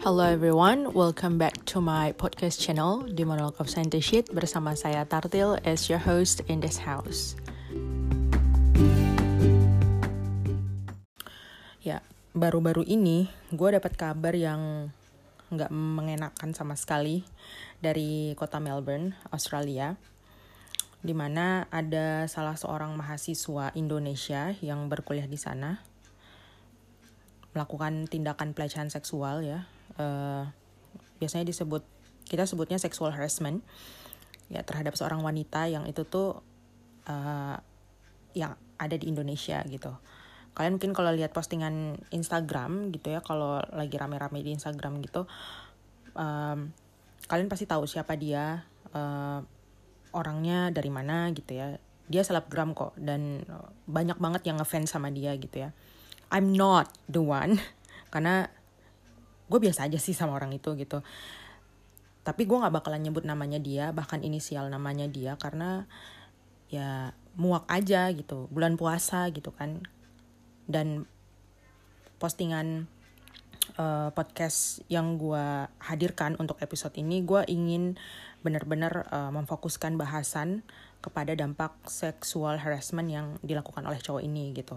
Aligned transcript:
Hello 0.00 0.24
everyone, 0.24 0.96
welcome 0.96 1.36
back 1.36 1.60
to 1.68 1.76
my 1.76 2.16
podcast 2.16 2.56
channel 2.56 3.04
di 3.04 3.20
Monolog 3.20 3.60
of 3.60 3.68
Sheet 3.68 4.32
bersama 4.32 4.72
saya 4.72 5.04
Tartil 5.04 5.60
as 5.60 5.92
your 5.92 6.00
host 6.00 6.40
in 6.48 6.64
this 6.64 6.80
house. 6.80 7.36
Ya, 11.84 12.00
baru-baru 12.32 12.80
ini 12.88 13.28
gue 13.52 13.68
dapat 13.76 13.92
kabar 14.00 14.32
yang 14.32 14.88
nggak 15.52 15.68
mengenakan 15.68 16.56
sama 16.56 16.80
sekali 16.80 17.20
dari 17.84 18.32
kota 18.40 18.56
Melbourne, 18.56 19.12
Australia, 19.28 20.00
di 21.04 21.12
mana 21.12 21.68
ada 21.68 22.24
salah 22.24 22.56
seorang 22.56 22.96
mahasiswa 22.96 23.76
Indonesia 23.76 24.56
yang 24.64 24.88
berkuliah 24.88 25.28
di 25.28 25.36
sana 25.36 25.84
melakukan 27.52 28.08
tindakan 28.08 28.56
pelecehan 28.56 28.88
seksual 28.88 29.44
ya 29.44 29.68
uh, 30.00 30.48
biasanya 31.20 31.44
disebut 31.44 31.84
kita 32.24 32.48
sebutnya 32.48 32.80
sexual 32.80 33.12
harassment 33.12 33.60
ya 34.48 34.64
terhadap 34.64 34.96
seorang 34.96 35.20
wanita 35.20 35.68
yang 35.68 35.84
itu 35.84 36.08
tuh 36.08 36.40
uh, 37.06 37.56
yang 38.32 38.56
ada 38.80 38.96
di 38.96 39.12
Indonesia 39.12 39.60
gitu. 39.68 39.92
Kalian 40.56 40.80
mungkin 40.80 40.96
kalau 40.96 41.12
lihat 41.12 41.30
postingan 41.36 42.00
Instagram 42.10 42.90
gitu 42.90 43.12
ya 43.12 43.20
kalau 43.20 43.62
lagi 43.70 43.94
rame-rame 43.94 44.42
di 44.42 44.50
Instagram 44.56 44.98
gitu 45.04 45.28
um, 46.14 46.74
kalian 47.30 47.46
pasti 47.46 47.68
tahu 47.70 47.86
siapa 47.86 48.18
dia 48.18 48.66
uh, 48.90 49.40
orangnya 50.10 50.74
dari 50.74 50.90
mana 50.90 51.30
gitu 51.30 51.54
ya. 51.54 51.78
Dia 52.10 52.26
selebgram 52.26 52.74
kok 52.74 52.98
dan 52.98 53.46
banyak 53.86 54.18
banget 54.18 54.42
yang 54.50 54.58
ngefans 54.58 54.90
sama 54.90 55.14
dia 55.14 55.30
gitu 55.38 55.62
ya. 55.62 55.70
I'm 56.34 56.50
not 56.54 56.90
the 57.06 57.22
one 57.22 57.62
karena 58.12 58.50
gue 59.50 59.58
biasa 59.58 59.90
aja 59.90 59.98
sih 59.98 60.14
sama 60.14 60.38
orang 60.38 60.54
itu 60.54 60.78
gitu. 60.78 61.02
Tapi 62.22 62.46
gue 62.46 62.54
nggak 62.54 62.70
bakalan 62.70 63.02
nyebut 63.02 63.26
namanya 63.26 63.58
dia 63.58 63.90
bahkan 63.90 64.22
inisial 64.22 64.70
namanya 64.70 65.10
dia 65.10 65.34
karena 65.34 65.90
ya 66.70 67.10
muak 67.34 67.66
aja 67.66 68.06
gitu. 68.14 68.46
Bulan 68.54 68.78
puasa 68.78 69.26
gitu 69.34 69.50
kan. 69.50 69.82
Dan 70.70 71.10
postingan 72.22 72.86
uh, 73.74 74.14
podcast 74.14 74.86
yang 74.86 75.18
gue 75.18 75.66
hadirkan 75.82 76.38
untuk 76.38 76.60
episode 76.62 76.94
ini 76.94 77.26
gue 77.26 77.42
ingin 77.50 77.98
benar-benar 78.46 79.10
uh, 79.10 79.32
memfokuskan 79.34 79.98
bahasan 80.00 80.62
kepada 81.00 81.32
dampak 81.32 81.72
seksual 81.88 82.60
harassment 82.60 83.08
yang 83.08 83.26
dilakukan 83.40 83.84
oleh 83.88 83.98
cowok 83.98 84.22
ini 84.22 84.52
gitu. 84.52 84.76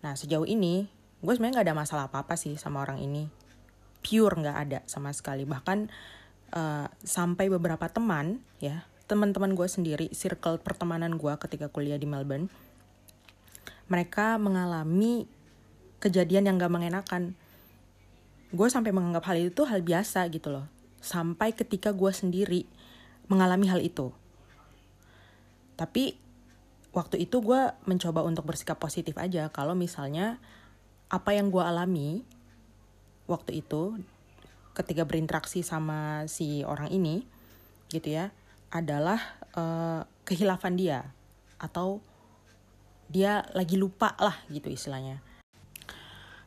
Nah 0.00 0.16
sejauh 0.16 0.48
ini 0.48 0.88
gue 1.24 1.32
sebenarnya 1.32 1.60
nggak 1.60 1.68
ada 1.68 1.76
masalah 1.76 2.04
apa-apa 2.08 2.34
sih 2.36 2.56
sama 2.56 2.80
orang 2.84 3.00
ini. 3.00 3.43
Pure 4.04 4.44
nggak 4.44 4.58
ada 4.68 4.78
sama 4.84 5.08
sekali. 5.16 5.48
Bahkan 5.48 5.88
uh, 6.52 6.86
sampai 7.00 7.48
beberapa 7.48 7.88
teman 7.88 8.44
ya 8.60 8.84
teman-teman 9.04 9.52
gue 9.52 9.68
sendiri, 9.68 10.06
circle 10.16 10.60
pertemanan 10.60 11.20
gue 11.20 11.32
ketika 11.36 11.68
kuliah 11.68 12.00
di 12.00 12.08
Melbourne, 12.08 12.48
mereka 13.88 14.40
mengalami 14.40 15.28
kejadian 16.00 16.48
yang 16.48 16.56
gak 16.56 16.72
mengenakan. 16.72 17.36
Gue 18.48 18.68
sampai 18.72 18.96
menganggap 18.96 19.28
hal 19.28 19.52
itu 19.52 19.62
hal 19.68 19.84
biasa 19.84 20.24
gitu 20.32 20.48
loh. 20.48 20.66
Sampai 21.04 21.52
ketika 21.52 21.92
gue 21.92 22.08
sendiri 22.16 22.64
mengalami 23.28 23.68
hal 23.68 23.84
itu. 23.84 24.08
Tapi 25.76 26.16
waktu 26.96 27.28
itu 27.28 27.44
gue 27.44 27.76
mencoba 27.84 28.24
untuk 28.24 28.46
bersikap 28.48 28.80
positif 28.80 29.18
aja 29.18 29.50
kalau 29.50 29.76
misalnya 29.76 30.38
apa 31.10 31.34
yang 31.36 31.50
gue 31.52 31.60
alami 31.60 32.22
waktu 33.24 33.64
itu 33.64 33.98
ketika 34.74 35.06
berinteraksi 35.06 35.62
sama 35.62 36.26
si 36.26 36.66
orang 36.66 36.90
ini 36.90 37.22
gitu 37.88 38.10
ya 38.10 38.34
adalah 38.74 39.38
uh, 39.54 40.02
kehilafan 40.26 40.74
dia. 40.74 41.14
Atau 41.62 42.02
dia 43.06 43.46
lagi 43.54 43.78
lupa 43.78 44.18
lah 44.18 44.34
gitu 44.50 44.68
istilahnya. 44.72 45.22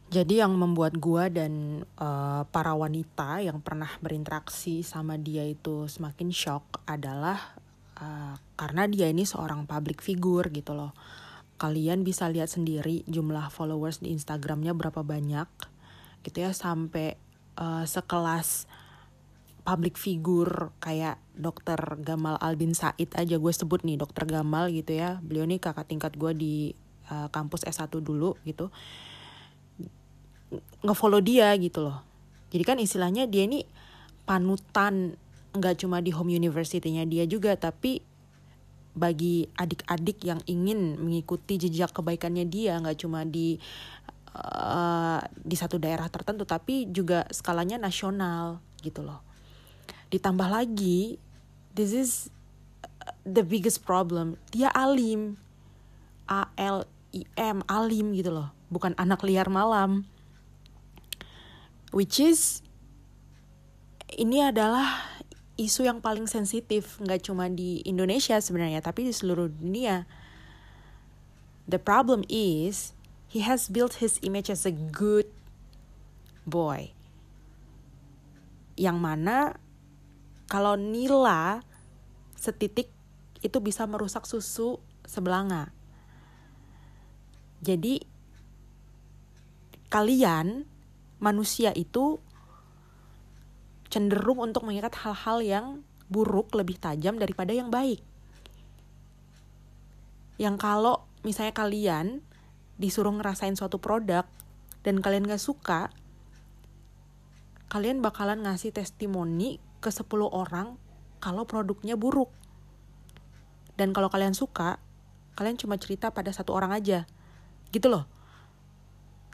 Jadi 0.07 0.39
yang 0.39 0.55
membuat 0.55 0.95
gue 0.95 1.27
dan 1.27 1.83
uh, 1.99 2.47
para 2.47 2.71
wanita 2.71 3.43
yang 3.43 3.59
pernah 3.59 3.91
berinteraksi 3.99 4.79
sama 4.79 5.19
dia 5.19 5.43
itu 5.43 5.91
semakin 5.91 6.31
shock 6.31 6.79
adalah 6.87 7.59
uh, 7.99 8.39
karena 8.55 8.87
dia 8.87 9.11
ini 9.11 9.27
seorang 9.27 9.67
public 9.67 9.99
figure 9.99 10.47
gitu 10.47 10.71
loh. 10.71 10.95
Kalian 11.59 12.07
bisa 12.07 12.31
lihat 12.31 12.47
sendiri 12.47 13.03
jumlah 13.03 13.51
followers 13.51 13.99
di 13.99 14.15
Instagramnya 14.15 14.71
berapa 14.71 15.03
banyak 15.03 15.76
gitu 16.27 16.43
ya 16.43 16.51
sampai 16.51 17.15
uh, 17.55 17.87
sekelas 17.87 18.67
public 19.63 19.99
figure 19.99 20.71
kayak 20.79 21.19
dokter 21.35 21.79
Gamal 22.03 22.35
Albin 22.39 22.75
Said 22.75 23.11
aja. 23.15 23.35
Gue 23.35 23.51
sebut 23.51 23.83
nih 23.83 23.99
dokter 23.99 24.27
Gamal 24.27 24.71
gitu 24.71 24.95
ya. 24.95 25.19
Beliau 25.23 25.47
nih 25.47 25.59
kakak 25.59 25.87
tingkat 25.87 26.15
gue 26.15 26.31
di 26.35 26.55
uh, 27.11 27.27
kampus 27.31 27.67
S1 27.67 27.91
dulu 27.99 28.35
gitu. 28.47 28.71
Ngefollow 30.83 31.19
dia 31.19 31.51
gitu 31.59 31.83
loh. 31.83 31.99
Jadi 32.47 32.63
kan 32.63 32.79
istilahnya 32.79 33.27
dia 33.27 33.43
ini 33.43 33.67
panutan 34.23 35.19
nggak 35.51 35.83
cuma 35.83 35.99
di 35.99 36.11
home 36.15 36.31
university-nya 36.35 37.07
dia 37.07 37.23
juga 37.27 37.55
tapi 37.59 38.03
bagi 38.97 39.45
adik-adik 39.53 40.25
yang 40.25 40.41
ingin 40.49 40.97
mengikuti 40.97 41.61
jejak 41.61 41.93
kebaikannya 41.93 42.49
dia 42.49 42.81
nggak 42.81 42.97
cuma 42.97 43.23
di 43.23 43.61
uh, 44.35 45.21
di 45.35 45.55
satu 45.55 45.79
daerah 45.79 46.09
tertentu 46.11 46.43
tapi 46.43 46.89
juga 46.89 47.23
skalanya 47.31 47.79
nasional 47.79 48.59
gitu 48.83 49.05
loh. 49.05 49.23
Ditambah 50.09 50.47
lagi 50.47 51.19
this 51.75 51.91
is 51.93 52.11
the 53.23 53.45
biggest 53.45 53.83
problem. 53.87 54.35
Dia 54.51 54.71
alim. 54.73 55.39
A 56.27 56.51
L 56.59 56.83
I 57.15 57.23
M 57.39 57.63
alim 57.71 58.11
gitu 58.11 58.35
loh. 58.35 58.51
Bukan 58.67 58.91
anak 58.99 59.23
liar 59.23 59.47
malam. 59.47 60.03
Which 61.95 62.19
is 62.19 62.59
ini 64.11 64.43
adalah 64.43 65.07
isu 65.55 65.87
yang 65.87 66.03
paling 66.03 66.27
sensitif. 66.27 66.99
Nggak 66.99 67.31
cuma 67.31 67.47
di 67.47 67.79
Indonesia 67.87 68.35
sebenarnya 68.43 68.83
tapi 68.83 69.07
di 69.07 69.15
seluruh 69.15 69.47
dunia. 69.47 70.03
The 71.63 71.79
problem 71.79 72.27
is 72.27 72.91
he 73.31 73.43
has 73.43 73.67
built 73.67 73.99
his 74.03 74.19
image 74.23 74.51
as 74.51 74.63
a 74.67 74.73
good 74.73 75.27
boy 76.47 76.91
yang 78.77 79.01
mana 79.01 79.57
kalau 80.47 80.79
nila 80.79 81.65
setitik 82.37 82.87
itu 83.43 83.57
bisa 83.59 83.83
merusak 83.89 84.23
susu 84.23 84.79
sebelanga 85.03 85.71
jadi 87.63 88.05
kalian 89.87 90.67
manusia 91.17 91.73
itu 91.73 92.21
cenderung 93.87 94.43
untuk 94.43 94.67
mengikat 94.67 94.93
hal-hal 95.01 95.39
yang 95.41 95.65
buruk 96.11 96.53
lebih 96.55 96.79
tajam 96.79 97.19
daripada 97.19 97.55
yang 97.55 97.71
baik. 97.71 98.03
Yang 100.37 100.55
kalau 100.59 100.95
misalnya 101.25 101.55
kalian 101.55 102.21
disuruh 102.77 103.13
ngerasain 103.13 103.57
suatu 103.57 103.81
produk 103.81 104.25
dan 104.85 105.01
kalian 105.01 105.25
gak 105.25 105.41
suka, 105.41 105.89
kalian 107.67 107.99
bakalan 107.99 108.45
ngasih 108.45 108.73
testimoni 108.73 109.59
ke 109.81 109.89
10 109.89 110.05
orang 110.29 110.77
kalau 111.17 111.43
produknya 111.49 111.97
buruk. 111.97 112.29
Dan 113.77 113.93
kalau 113.93 114.09
kalian 114.09 114.33
suka, 114.33 114.81
kalian 115.37 115.57
cuma 115.57 115.77
cerita 115.77 116.09
pada 116.09 116.33
satu 116.33 116.53
orang 116.53 116.73
aja. 116.73 117.05
Gitu 117.69 117.89
loh. 117.89 118.09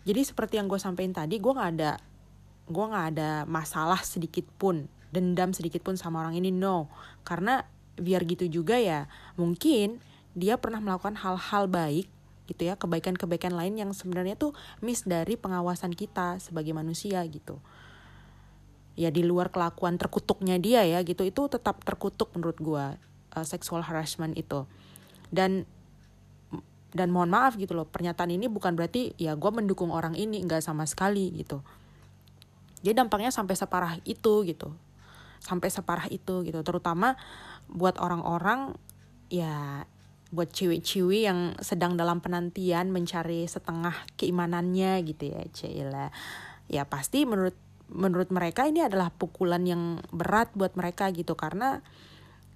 Jadi 0.03 0.19
seperti 0.27 0.59
yang 0.59 0.67
gue 0.67 0.79
sampaikan 0.79 1.15
tadi, 1.15 1.39
gue 1.39 1.51
gak 1.55 1.71
ada 1.79 1.95
gue 2.63 2.85
nggak 2.87 3.07
ada 3.15 3.31
masalah 3.43 3.99
sedikit 4.07 4.47
pun 4.55 4.87
dendam 5.11 5.51
sedikit 5.51 5.83
pun 5.83 5.99
sama 5.99 6.23
orang 6.23 6.39
ini 6.39 6.49
no 6.49 6.87
karena 7.27 7.67
biar 7.99 8.23
gitu 8.23 8.47
juga 8.47 8.79
ya 8.79 9.11
mungkin 9.35 9.99
dia 10.33 10.57
pernah 10.57 10.79
melakukan 10.79 11.19
hal-hal 11.19 11.67
baik 11.67 12.07
gitu 12.43 12.67
ya 12.67 12.75
kebaikan-kebaikan 12.75 13.55
lain 13.55 13.79
yang 13.79 13.91
sebenarnya 13.95 14.35
tuh 14.35 14.51
miss 14.83 15.07
dari 15.07 15.39
pengawasan 15.39 15.95
kita 15.95 16.39
sebagai 16.43 16.75
manusia 16.75 17.23
gitu. 17.27 17.59
Ya 18.93 19.09
di 19.09 19.25
luar 19.25 19.49
kelakuan 19.49 19.97
terkutuknya 19.97 20.59
dia 20.61 20.85
ya 20.85 21.01
gitu 21.01 21.25
itu 21.25 21.49
tetap 21.49 21.81
terkutuk 21.81 22.35
menurut 22.35 22.57
gue 22.59 22.85
uh, 23.33 23.45
sexual 23.45 23.81
harassment 23.81 24.35
itu. 24.35 24.67
Dan 25.33 25.65
dan 26.93 27.09
mohon 27.09 27.33
maaf 27.33 27.57
gitu 27.57 27.73
loh 27.73 27.89
pernyataan 27.89 28.29
ini 28.29 28.45
bukan 28.45 28.77
berarti 28.77 29.17
ya 29.17 29.33
gue 29.33 29.51
mendukung 29.51 29.89
orang 29.89 30.13
ini 30.13 30.43
nggak 30.45 30.61
sama 30.61 30.85
sekali 30.85 31.33
gitu. 31.33 31.63
Jadi 32.83 32.93
dampaknya 32.99 33.31
sampai 33.31 33.55
separah 33.55 33.93
itu 34.03 34.43
gitu 34.45 34.75
sampai 35.43 35.67
separah 35.67 36.07
itu 36.07 36.47
gitu. 36.47 36.63
Terutama 36.63 37.19
buat 37.67 37.99
orang-orang 37.99 38.79
ya 39.27 39.83
buat 40.33 40.49
ciwi-ciwi 40.49 41.29
yang 41.29 41.53
sedang 41.61 41.93
dalam 41.93 42.17
penantian 42.17 42.89
mencari 42.89 43.45
setengah 43.45 43.93
keimanannya 44.17 45.05
gitu 45.05 45.29
ya 45.29 45.45
Cila 45.53 46.09
ya 46.65 46.89
pasti 46.89 47.29
menurut 47.29 47.53
menurut 47.93 48.33
mereka 48.33 48.65
ini 48.65 48.81
adalah 48.81 49.13
pukulan 49.13 49.61
yang 49.61 50.01
berat 50.09 50.49
buat 50.57 50.73
mereka 50.73 51.13
gitu 51.13 51.37
karena 51.37 51.85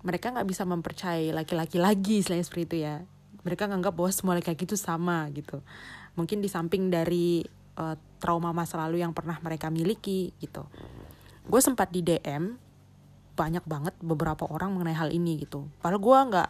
mereka 0.01 0.33
nggak 0.33 0.47
bisa 0.49 0.65
mempercayai 0.65 1.29
laki-laki 1.33 1.77
lagi 1.77 2.25
selain 2.25 2.45
seperti 2.45 2.63
itu 2.65 2.77
ya. 2.87 2.95
Mereka 3.45 3.69
nganggap 3.69 3.93
bahwa 3.95 4.11
semua 4.11 4.33
laki-laki 4.39 4.67
itu 4.67 4.79
sama 4.79 5.29
gitu. 5.35 5.63
Mungkin 6.17 6.41
di 6.41 6.49
samping 6.49 6.89
dari 6.89 7.45
uh, 7.77 7.95
trauma 8.17 8.51
masa 8.51 8.81
lalu 8.81 9.05
yang 9.05 9.13
pernah 9.13 9.37
mereka 9.43 9.69
miliki 9.69 10.33
gitu. 10.41 10.65
Gue 11.47 11.61
sempat 11.63 11.93
di 11.93 12.03
DM 12.03 12.57
banyak 13.37 13.63
banget 13.69 13.93
beberapa 14.01 14.49
orang 14.49 14.73
mengenai 14.73 14.97
hal 14.97 15.09
ini 15.13 15.45
gitu. 15.45 15.69
Padahal 15.79 16.01
gue 16.01 16.19
nggak 16.33 16.49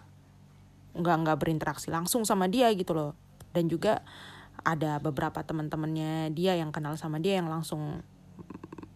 nggak 0.97 1.17
nggak 1.23 1.37
berinteraksi 1.37 1.93
langsung 1.93 2.25
sama 2.25 2.49
dia 2.49 2.73
gitu 2.73 2.93
loh 2.97 3.11
dan 3.53 3.69
juga 3.69 4.01
ada 4.65 4.99
beberapa 4.99 5.41
teman-temannya 5.45 6.33
dia 6.33 6.57
yang 6.57 6.73
kenal 6.73 6.97
sama 6.97 7.21
dia 7.21 7.39
yang 7.39 7.47
langsung 7.47 8.01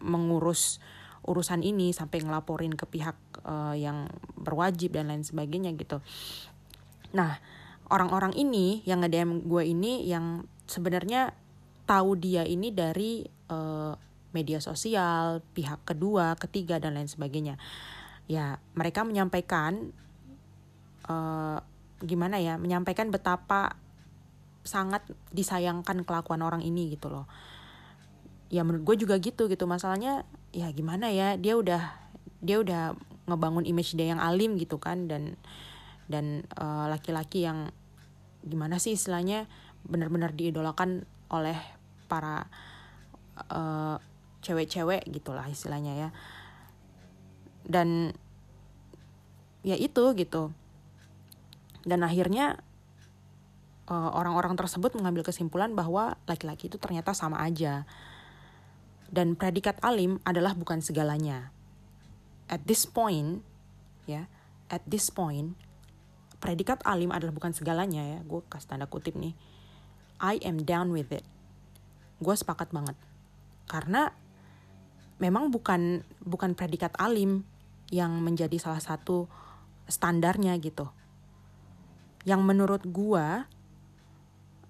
mengurus 0.02 0.82
urusan 1.22 1.62
ini 1.62 1.94
sampai 1.94 2.26
ngelaporin 2.26 2.74
ke 2.74 2.82
pihak 2.84 3.14
uh, 3.46 3.74
yang 3.78 4.10
berwajib 4.34 4.98
dan 4.98 5.06
lain 5.06 5.22
sebagainya 5.22 5.70
gitu. 5.78 6.02
Nah, 7.14 7.38
orang-orang 7.86 8.34
ini 8.34 8.82
yang 8.82 9.06
nge-DM 9.06 9.46
gue 9.46 9.62
ini 9.62 10.02
yang 10.10 10.42
sebenarnya 10.66 11.30
tahu 11.86 12.18
dia 12.18 12.42
ini 12.42 12.74
dari 12.74 13.22
uh, 13.54 13.94
media 14.34 14.58
sosial, 14.58 15.44
pihak 15.54 15.86
kedua, 15.86 16.34
ketiga 16.40 16.82
dan 16.82 16.98
lain 16.98 17.06
sebagainya. 17.06 17.60
Ya, 18.26 18.58
mereka 18.74 19.06
menyampaikan 19.06 19.94
uh, 21.06 21.62
gimana 22.02 22.38
ya, 22.42 22.58
menyampaikan 22.58 23.08
betapa 23.08 23.78
sangat 24.62 25.02
disayangkan 25.34 26.06
kelakuan 26.06 26.42
orang 26.42 26.62
ini 26.62 26.94
gitu 26.94 27.10
loh. 27.10 27.26
Ya 28.52 28.62
menurut 28.62 28.94
gue 28.94 29.06
juga 29.06 29.18
gitu 29.18 29.50
gitu. 29.50 29.64
Masalahnya 29.66 30.26
ya 30.54 30.68
gimana 30.70 31.08
ya 31.10 31.34
dia 31.40 31.56
udah 31.56 31.82
dia 32.42 32.60
udah 32.60 32.94
ngebangun 33.26 33.64
image 33.64 33.94
dia 33.94 34.12
yang 34.12 34.20
alim 34.20 34.58
gitu 34.58 34.76
kan 34.76 35.06
dan 35.06 35.38
dan 36.10 36.44
eh, 36.44 36.86
laki-laki 36.90 37.46
uh, 37.46 37.46
yang 37.48 37.58
gimana 38.42 38.76
sih 38.82 38.98
istilahnya 38.98 39.46
benar-benar 39.86 40.34
diidolakan 40.34 41.06
oleh 41.30 41.56
para 42.10 42.50
uh, 43.48 43.96
cewek-cewek 44.44 45.06
gitulah 45.08 45.46
istilahnya 45.48 45.94
ya. 45.96 46.08
Dan 47.62 48.12
ya 49.62 49.78
itu 49.78 50.12
gitu 50.18 50.50
dan 51.82 52.06
akhirnya 52.06 52.62
Eh, 53.92 54.10
orang-orang 54.14 54.54
tersebut 54.54 54.94
mengambil 54.94 55.26
kesimpulan 55.26 55.74
bahwa 55.76 56.14
laki-laki 56.30 56.70
itu 56.70 56.78
ternyata 56.78 57.12
sama 57.12 57.42
aja. 57.44 57.84
Dan 59.12 59.34
predikat 59.34 59.76
alim 59.84 60.22
adalah 60.22 60.56
bukan 60.56 60.78
segalanya. 60.78 61.52
At 62.46 62.64
this 62.64 62.86
point, 62.86 63.44
ya, 64.08 64.30
at 64.72 64.80
this 64.88 65.10
point, 65.10 65.58
predikat 66.40 66.80
alim 66.86 67.12
adalah 67.12 67.34
bukan 67.34 67.52
segalanya 67.52 68.00
ya. 68.00 68.18
Gue 68.22 68.40
kasih 68.46 68.70
tanda 68.70 68.86
kutip 68.88 69.12
nih. 69.18 69.34
I 70.22 70.38
am 70.46 70.62
down 70.62 70.94
with 70.94 71.10
it. 71.10 71.26
Gue 72.22 72.38
sepakat 72.38 72.70
banget. 72.70 72.94
Karena 73.66 74.14
memang 75.18 75.50
bukan 75.50 76.06
bukan 76.22 76.54
predikat 76.54 76.94
alim 77.02 77.44
yang 77.90 78.22
menjadi 78.22 78.56
salah 78.62 78.80
satu 78.80 79.26
standarnya 79.90 80.54
gitu. 80.62 80.88
Yang 82.22 82.40
menurut 82.42 82.82
gue 82.86 83.26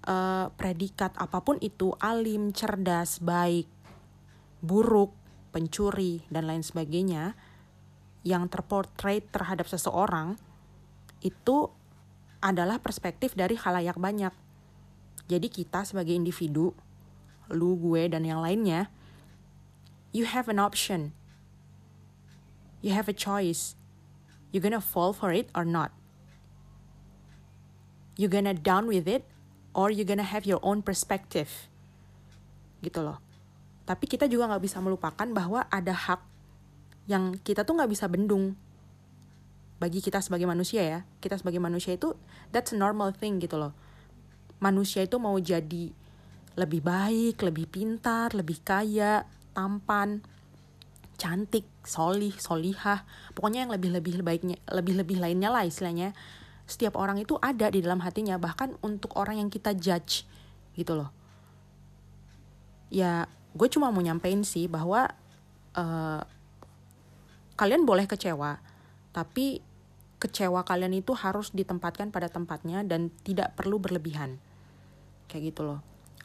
uh, 0.08 0.46
predikat 0.56 1.12
apa 1.18 1.38
pun 1.44 1.60
itu 1.60 1.92
alim, 2.00 2.50
cerdas, 2.50 3.20
baik, 3.20 3.68
buruk, 4.64 5.12
pencuri 5.52 6.24
dan 6.32 6.48
lain 6.48 6.64
sebagainya 6.64 7.36
yang 8.22 8.46
terportrait 8.48 9.26
terhadap 9.28 9.68
seseorang 9.68 10.38
itu 11.20 11.70
adalah 12.42 12.82
perspektif 12.82 13.38
dari 13.38 13.54
halayak 13.54 13.98
banyak. 13.98 14.34
Jadi 15.30 15.46
kita 15.46 15.86
sebagai 15.86 16.14
individu, 16.14 16.74
lu, 17.52 17.78
gue 17.78 18.10
dan 18.10 18.26
yang 18.26 18.42
lainnya, 18.42 18.90
you 20.10 20.26
have 20.26 20.50
an 20.50 20.58
option. 20.58 21.14
You 22.82 22.90
have 22.98 23.06
a 23.06 23.14
choice. 23.14 23.78
You 24.50 24.58
gonna 24.58 24.82
fall 24.82 25.14
for 25.14 25.30
it 25.30 25.46
or 25.54 25.62
not. 25.62 25.94
You 28.20 28.28
gonna 28.28 28.52
down 28.52 28.88
with 28.88 29.08
it 29.08 29.24
or 29.72 29.88
you 29.88 30.04
gonna 30.04 30.26
have 30.26 30.44
your 30.44 30.60
own 30.60 30.84
perspective. 30.84 31.48
Gitu 32.84 33.00
loh. 33.00 33.18
Tapi 33.88 34.06
kita 34.06 34.28
juga 34.30 34.48
nggak 34.52 34.62
bisa 34.62 34.78
melupakan 34.78 35.26
bahwa 35.32 35.66
ada 35.68 35.92
hak 35.92 36.20
yang 37.10 37.34
kita 37.42 37.66
tuh 37.66 37.74
nggak 37.74 37.90
bisa 37.90 38.06
bendung 38.06 38.54
bagi 39.82 39.98
kita 39.98 40.22
sebagai 40.22 40.46
manusia 40.46 40.82
ya. 40.84 41.00
Kita 41.18 41.34
sebagai 41.34 41.58
manusia 41.58 41.98
itu 41.98 42.14
that's 42.54 42.70
a 42.70 42.78
normal 42.78 43.10
thing 43.10 43.42
gitu 43.42 43.58
loh. 43.58 43.74
Manusia 44.62 45.02
itu 45.02 45.18
mau 45.18 45.34
jadi 45.42 45.90
lebih 46.52 46.84
baik 46.84 47.40
lebih 47.40 47.64
pintar 47.64 48.36
lebih 48.36 48.60
kaya 48.60 49.24
tampan 49.56 50.20
cantik 51.18 51.66
solih 51.82 52.34
solihah. 52.38 53.02
Pokoknya 53.34 53.66
yang 53.66 53.72
lebih 53.72 53.90
lebih 53.94 54.22
baiknya 54.22 54.56
lebih 54.70 55.00
lebih 55.02 55.18
lainnya 55.18 55.50
lah 55.50 55.66
istilahnya 55.66 56.14
setiap 56.66 56.96
orang 56.96 57.20
itu 57.20 57.36
ada 57.42 57.68
di 57.68 57.82
dalam 57.82 58.00
hatinya 58.00 58.38
bahkan 58.38 58.74
untuk 58.80 59.14
orang 59.18 59.42
yang 59.42 59.50
kita 59.50 59.74
judge 59.76 60.24
gitu 60.78 60.96
loh. 60.96 61.10
Ya 62.92 63.26
gue 63.52 63.68
cuma 63.68 63.92
mau 63.92 64.00
nyampein 64.00 64.44
sih 64.46 64.68
bahwa 64.68 65.12
uh, 65.76 66.20
kalian 67.56 67.84
boleh 67.84 68.08
kecewa 68.08 68.56
tapi 69.12 69.60
kecewa 70.16 70.62
kalian 70.62 71.02
itu 71.02 71.12
harus 71.18 71.50
ditempatkan 71.50 72.14
pada 72.14 72.30
tempatnya 72.30 72.86
dan 72.86 73.10
tidak 73.26 73.58
perlu 73.58 73.82
berlebihan. 73.82 74.38
Kayak 75.26 75.42
gitu 75.52 75.62
loh. 75.66 75.80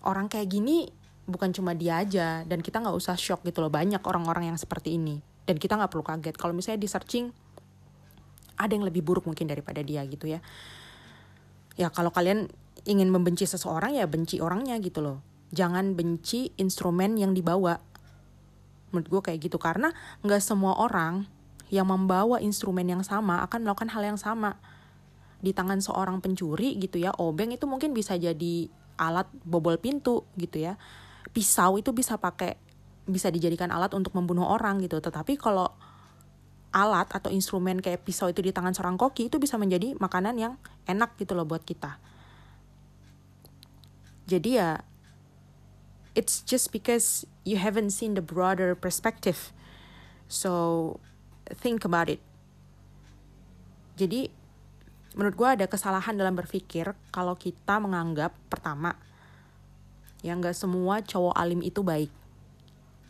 Orang 0.06 0.30
kayak 0.30 0.54
gini 0.54 0.88
bukan 1.28 1.52
cuma 1.52 1.76
dia 1.76 2.00
aja 2.00 2.46
dan 2.48 2.64
kita 2.64 2.80
nggak 2.80 2.96
usah 2.96 3.20
shock 3.20 3.44
gitu 3.44 3.60
loh 3.60 3.74
banyak 3.74 4.00
orang-orang 4.06 4.54
yang 4.54 4.58
seperti 4.60 4.96
ini. 4.96 5.20
Dan 5.44 5.58
kita 5.58 5.76
nggak 5.76 5.92
perlu 5.92 6.06
kaget. 6.06 6.36
Kalau 6.38 6.54
misalnya 6.54 6.80
di 6.80 6.90
searching 6.92 7.47
ada 8.58 8.74
yang 8.74 8.84
lebih 8.84 9.06
buruk 9.06 9.30
mungkin 9.30 9.46
daripada 9.46 9.80
dia 9.86 10.02
gitu 10.10 10.28
ya. 10.28 10.42
Ya 11.78 11.94
kalau 11.94 12.10
kalian 12.10 12.50
ingin 12.90 13.14
membenci 13.14 13.46
seseorang 13.46 13.94
ya 13.94 14.10
benci 14.10 14.42
orangnya 14.42 14.76
gitu 14.82 15.06
loh. 15.06 15.18
Jangan 15.54 15.94
benci 15.94 16.52
instrumen 16.58 17.16
yang 17.16 17.32
dibawa. 17.38 17.78
Menurut 18.92 19.08
gue 19.08 19.22
kayak 19.32 19.40
gitu. 19.48 19.62
Karena 19.62 19.94
nggak 20.26 20.42
semua 20.42 20.76
orang 20.82 21.30
yang 21.70 21.88
membawa 21.88 22.40
instrumen 22.40 22.88
yang 22.88 23.04
sama 23.04 23.44
akan 23.46 23.64
melakukan 23.68 23.94
hal 23.94 24.04
yang 24.04 24.20
sama. 24.20 24.58
Di 25.38 25.54
tangan 25.54 25.78
seorang 25.80 26.18
pencuri 26.18 26.82
gitu 26.82 26.98
ya 26.98 27.14
obeng 27.22 27.54
itu 27.54 27.70
mungkin 27.70 27.94
bisa 27.94 28.18
jadi 28.18 28.68
alat 28.98 29.30
bobol 29.46 29.78
pintu 29.78 30.26
gitu 30.34 30.66
ya. 30.66 30.76
Pisau 31.30 31.78
itu 31.78 31.94
bisa 31.94 32.18
pakai 32.18 32.58
bisa 33.08 33.30
dijadikan 33.30 33.70
alat 33.70 33.94
untuk 33.94 34.18
membunuh 34.18 34.50
orang 34.50 34.82
gitu. 34.82 34.98
Tetapi 34.98 35.38
kalau 35.38 35.70
alat 36.76 37.08
atau 37.10 37.32
instrumen 37.32 37.80
kayak 37.80 38.04
pisau 38.04 38.28
itu 38.28 38.44
di 38.44 38.52
tangan 38.52 38.76
seorang 38.76 39.00
koki 39.00 39.32
itu 39.32 39.40
bisa 39.40 39.56
menjadi 39.56 39.96
makanan 39.98 40.36
yang 40.36 40.54
enak 40.86 41.16
gitu 41.16 41.34
loh 41.34 41.48
buat 41.48 41.64
kita. 41.64 41.98
Jadi 44.28 44.60
ya 44.60 44.84
it's 46.18 46.44
just 46.44 46.76
because 46.76 47.24
you 47.48 47.56
haven't 47.56 47.96
seen 47.96 48.18
the 48.18 48.26
broader 48.26 48.76
perspective. 48.76 49.56
So 50.28 50.98
think 51.48 51.88
about 51.88 52.12
it. 52.12 52.20
Jadi 53.96 54.28
menurut 55.16 55.34
gue 55.34 55.50
ada 55.62 55.66
kesalahan 55.66 56.20
dalam 56.20 56.36
berpikir 56.36 56.92
kalau 57.10 57.34
kita 57.40 57.80
menganggap 57.80 58.36
pertama 58.52 58.94
yang 60.22 60.44
gak 60.44 60.58
semua 60.58 61.00
cowok 61.02 61.34
alim 61.34 61.64
itu 61.64 61.80
baik. 61.82 62.12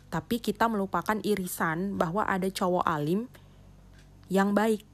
Tapi 0.08 0.40
kita 0.40 0.70
melupakan 0.72 1.20
irisan 1.20 1.98
bahwa 2.00 2.24
ada 2.24 2.48
cowok 2.48 2.86
alim 2.86 3.28
yang 4.28 4.52
baik. 4.52 4.84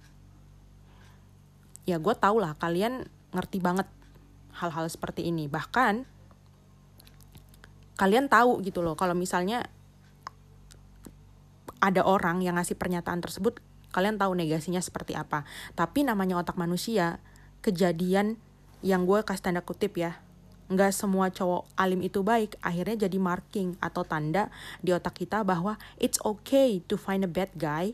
Ya 1.85 2.01
gue 2.01 2.15
tau 2.17 2.41
lah 2.41 2.57
kalian 2.57 3.07
ngerti 3.35 3.61
banget 3.61 3.87
hal-hal 4.57 4.87
seperti 4.89 5.29
ini. 5.29 5.51
Bahkan 5.51 6.07
kalian 7.95 8.27
tahu 8.27 8.59
gitu 8.67 8.83
loh 8.83 8.99
kalau 8.99 9.15
misalnya 9.15 9.71
ada 11.85 12.01
orang 12.03 12.41
yang 12.41 12.57
ngasih 12.57 12.81
pernyataan 12.81 13.21
tersebut, 13.21 13.61
kalian 13.93 14.17
tahu 14.17 14.33
negasinya 14.33 14.81
seperti 14.81 15.13
apa. 15.13 15.45
Tapi 15.77 16.01
namanya 16.01 16.41
otak 16.41 16.57
manusia, 16.57 17.21
kejadian 17.61 18.41
yang 18.81 19.05
gue 19.05 19.21
kasih 19.21 19.53
tanda 19.53 19.61
kutip 19.61 20.01
ya, 20.01 20.17
nggak 20.73 20.97
semua 20.97 21.29
cowok 21.29 21.69
alim 21.77 22.01
itu 22.01 22.25
baik 22.25 22.57
akhirnya 22.65 23.05
jadi 23.05 23.19
marking 23.21 23.77
atau 23.85 24.01
tanda 24.01 24.49
di 24.81 24.97
otak 24.97 25.13
kita 25.13 25.45
bahwa 25.45 25.77
it's 26.01 26.17
okay 26.25 26.81
to 26.89 26.97
find 26.97 27.21
a 27.21 27.29
bad 27.29 27.53
guy 27.53 27.93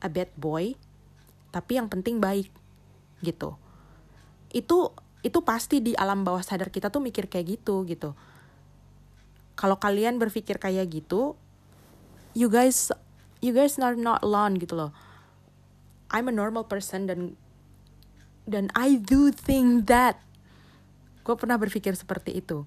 a 0.00 0.08
bad 0.08 0.32
boy 0.36 0.74
tapi 1.50 1.76
yang 1.76 1.90
penting 1.90 2.18
baik 2.22 2.48
gitu. 3.20 3.54
Itu 4.50 4.94
itu 5.20 5.38
pasti 5.44 5.84
di 5.84 5.92
alam 5.92 6.24
bawah 6.24 6.40
sadar 6.40 6.72
kita 6.72 6.88
tuh 6.88 7.02
mikir 7.04 7.28
kayak 7.28 7.60
gitu 7.60 7.84
gitu. 7.84 8.16
Kalau 9.58 9.76
kalian 9.76 10.16
berpikir 10.16 10.56
kayak 10.56 10.88
gitu 10.88 11.36
you 12.32 12.48
guys 12.48 12.88
you 13.44 13.52
guys 13.52 13.76
are 13.76 13.98
not 13.98 14.24
alone 14.24 14.56
gitu 14.56 14.78
loh. 14.78 14.92
I'm 16.10 16.26
a 16.26 16.34
normal 16.34 16.66
person 16.66 17.06
dan 17.06 17.20
dan 18.48 18.72
I 18.74 18.98
do 18.98 19.30
think 19.30 19.86
that. 19.92 20.18
Gue 21.20 21.36
pernah 21.36 21.60
berpikir 21.60 21.92
seperti 21.94 22.40
itu. 22.40 22.64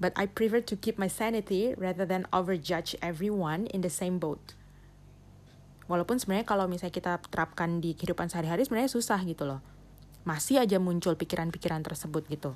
But 0.00 0.16
I 0.16 0.30
prefer 0.30 0.64
to 0.64 0.78
keep 0.80 0.96
my 0.96 1.12
sanity 1.12 1.76
rather 1.76 2.08
than 2.08 2.24
overjudge 2.32 2.96
everyone 3.04 3.68
in 3.68 3.84
the 3.84 3.92
same 3.92 4.16
boat 4.16 4.56
walaupun 5.90 6.22
sebenarnya 6.22 6.46
kalau 6.46 6.70
misalnya 6.70 6.94
kita 6.94 7.18
terapkan 7.26 7.82
di 7.82 7.98
kehidupan 7.98 8.30
sehari-hari 8.30 8.62
sebenarnya 8.62 8.94
susah 8.94 9.18
gitu 9.26 9.42
loh 9.42 9.58
masih 10.22 10.62
aja 10.62 10.78
muncul 10.78 11.18
pikiran-pikiran 11.18 11.82
tersebut 11.82 12.22
gitu 12.30 12.54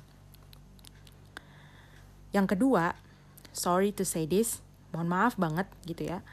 yang 2.31 2.47
kedua 2.47 2.95
sorry 3.51 3.91
to 3.91 4.07
say 4.07 4.23
this 4.23 4.63
mohon 4.95 5.11
maaf 5.11 5.35
banget 5.35 5.67
gitu 5.83 6.07
ya 6.07 6.23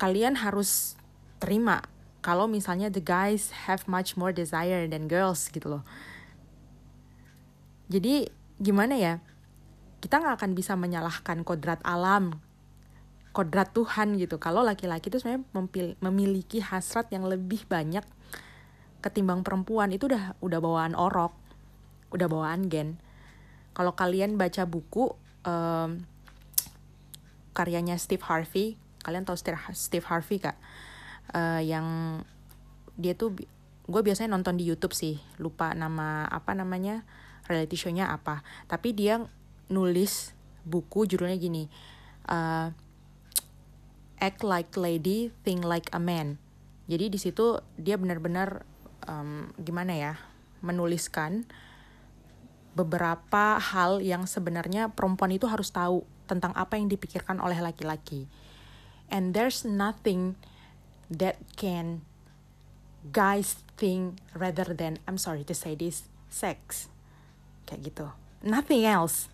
kalian 0.00 0.40
harus 0.40 0.96
terima 1.36 1.84
kalau 2.18 2.50
misalnya 2.50 2.90
the 2.90 3.02
guys 3.02 3.54
have 3.70 3.86
much 3.86 4.18
more 4.18 4.34
desire 4.34 4.86
than 4.90 5.06
girls 5.06 5.46
gitu 5.50 5.70
loh. 5.70 5.82
Jadi 7.88 8.28
gimana 8.58 8.98
ya? 8.98 9.14
Kita 9.98 10.20
nggak 10.22 10.36
akan 10.42 10.52
bisa 10.54 10.76
menyalahkan 10.78 11.42
kodrat 11.42 11.82
alam, 11.82 12.38
kodrat 13.32 13.70
Tuhan 13.72 14.16
gitu. 14.18 14.40
Kalau 14.40 14.64
laki-laki 14.64 15.12
itu 15.12 15.20
sebenarnya 15.22 15.44
memiliki 16.02 16.58
hasrat 16.64 17.10
yang 17.14 17.28
lebih 17.28 17.64
banyak 17.68 18.02
ketimbang 18.98 19.46
perempuan 19.46 19.94
itu 19.94 20.10
udah 20.10 20.34
udah 20.42 20.58
bawaan 20.58 20.94
orok, 20.98 21.34
udah 22.10 22.26
bawaan 22.26 22.66
gen. 22.66 22.98
Kalau 23.76 23.94
kalian 23.94 24.34
baca 24.34 24.66
buku 24.66 25.14
um, 25.46 26.02
karyanya 27.54 27.94
Steve 27.94 28.22
Harvey, 28.26 28.74
kalian 29.06 29.22
tahu 29.22 29.38
Steve 29.74 30.06
Harvey 30.06 30.42
kak? 30.42 30.58
uh, 31.34 31.60
yang 31.60 32.20
dia 32.98 33.14
tuh 33.14 33.34
gue 33.88 34.02
biasanya 34.04 34.36
nonton 34.36 34.60
di 34.60 34.68
YouTube 34.68 34.92
sih 34.92 35.16
lupa 35.40 35.72
nama 35.72 36.28
apa 36.28 36.52
namanya 36.52 37.08
reality 37.48 37.76
show-nya 37.78 38.12
apa 38.12 38.44
tapi 38.68 38.92
dia 38.92 39.24
nulis 39.72 40.36
buku 40.68 41.08
judulnya 41.08 41.38
gini 41.40 41.64
uh, 42.28 42.68
act 44.18 44.42
like 44.46 44.74
lady 44.74 45.30
think 45.42 45.62
like 45.66 45.90
a 45.94 46.00
man. 46.02 46.38
Jadi 46.88 47.12
di 47.12 47.18
situ 47.20 47.60
dia 47.76 48.00
benar-benar 48.00 48.64
um, 49.06 49.52
gimana 49.60 49.92
ya 49.94 50.12
menuliskan 50.64 51.46
beberapa 52.74 53.58
hal 53.58 53.98
yang 53.98 54.26
sebenarnya 54.26 54.94
perempuan 54.94 55.34
itu 55.34 55.50
harus 55.50 55.74
tahu 55.74 56.06
tentang 56.30 56.54
apa 56.54 56.78
yang 56.78 56.86
dipikirkan 56.86 57.42
oleh 57.42 57.58
laki-laki. 57.58 58.30
And 59.08 59.32
there's 59.32 59.64
nothing 59.64 60.36
that 61.08 61.40
can 61.56 62.04
guys 63.10 63.64
think 63.80 64.20
rather 64.36 64.76
than 64.76 65.00
I'm 65.08 65.16
sorry 65.16 65.42
to 65.48 65.56
say 65.56 65.74
this 65.74 66.06
sex. 66.28 66.92
Kayak 67.64 67.80
gitu. 67.92 68.06
Nothing 68.44 68.84
else 68.84 69.32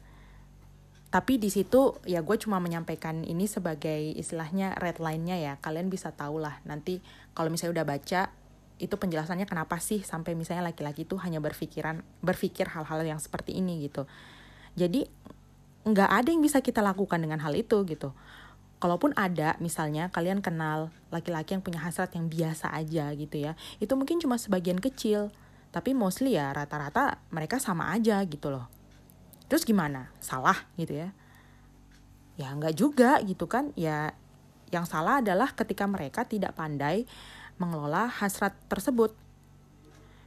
tapi 1.15 1.39
di 1.39 1.47
situ 1.47 1.95
ya 2.11 2.27
gue 2.27 2.35
cuma 2.43 2.59
menyampaikan 2.59 3.23
ini 3.23 3.47
sebagai 3.47 4.19
istilahnya 4.19 4.75
red 4.83 4.99
line-nya 4.99 5.39
ya. 5.39 5.55
Kalian 5.63 5.87
bisa 5.87 6.11
tahu 6.11 6.43
lah 6.43 6.59
nanti 6.67 6.99
kalau 7.39 7.55
misalnya 7.55 7.79
udah 7.79 7.87
baca 7.87 8.35
itu 8.83 8.95
penjelasannya 8.99 9.47
kenapa 9.47 9.79
sih 9.79 10.03
sampai 10.03 10.35
misalnya 10.35 10.67
laki-laki 10.67 11.07
itu 11.07 11.15
hanya 11.23 11.39
berpikiran 11.39 12.03
berpikir 12.19 12.67
hal-hal 12.67 13.07
yang 13.07 13.23
seperti 13.23 13.55
ini 13.55 13.87
gitu. 13.87 14.11
Jadi 14.75 15.07
nggak 15.87 16.11
ada 16.11 16.29
yang 16.35 16.43
bisa 16.43 16.59
kita 16.59 16.83
lakukan 16.83 17.23
dengan 17.23 17.39
hal 17.47 17.55
itu 17.55 17.87
gitu. 17.87 18.11
Kalaupun 18.83 19.15
ada 19.15 19.55
misalnya 19.63 20.11
kalian 20.11 20.43
kenal 20.43 20.91
laki-laki 21.15 21.55
yang 21.55 21.63
punya 21.63 21.79
hasrat 21.79 22.11
yang 22.19 22.27
biasa 22.27 22.75
aja 22.75 23.15
gitu 23.15 23.39
ya. 23.39 23.55
Itu 23.79 23.95
mungkin 23.95 24.19
cuma 24.19 24.35
sebagian 24.35 24.83
kecil 24.83 25.31
tapi 25.71 25.95
mostly 25.95 26.35
ya 26.35 26.51
rata-rata 26.51 27.23
mereka 27.31 27.63
sama 27.63 27.95
aja 27.95 28.19
gitu 28.27 28.51
loh 28.51 28.67
terus 29.55 29.63
gimana? 29.63 30.11
Salah 30.19 30.67
gitu 30.75 30.99
ya. 30.99 31.15
Ya 32.35 32.51
nggak 32.51 32.75
juga 32.75 33.23
gitu 33.23 33.47
kan. 33.47 33.71
Ya 33.79 34.11
yang 34.75 34.83
salah 34.83 35.23
adalah 35.23 35.55
ketika 35.55 35.87
mereka 35.87 36.27
tidak 36.27 36.59
pandai 36.59 37.07
mengelola 37.63 38.11
hasrat 38.11 38.59
tersebut. 38.67 39.15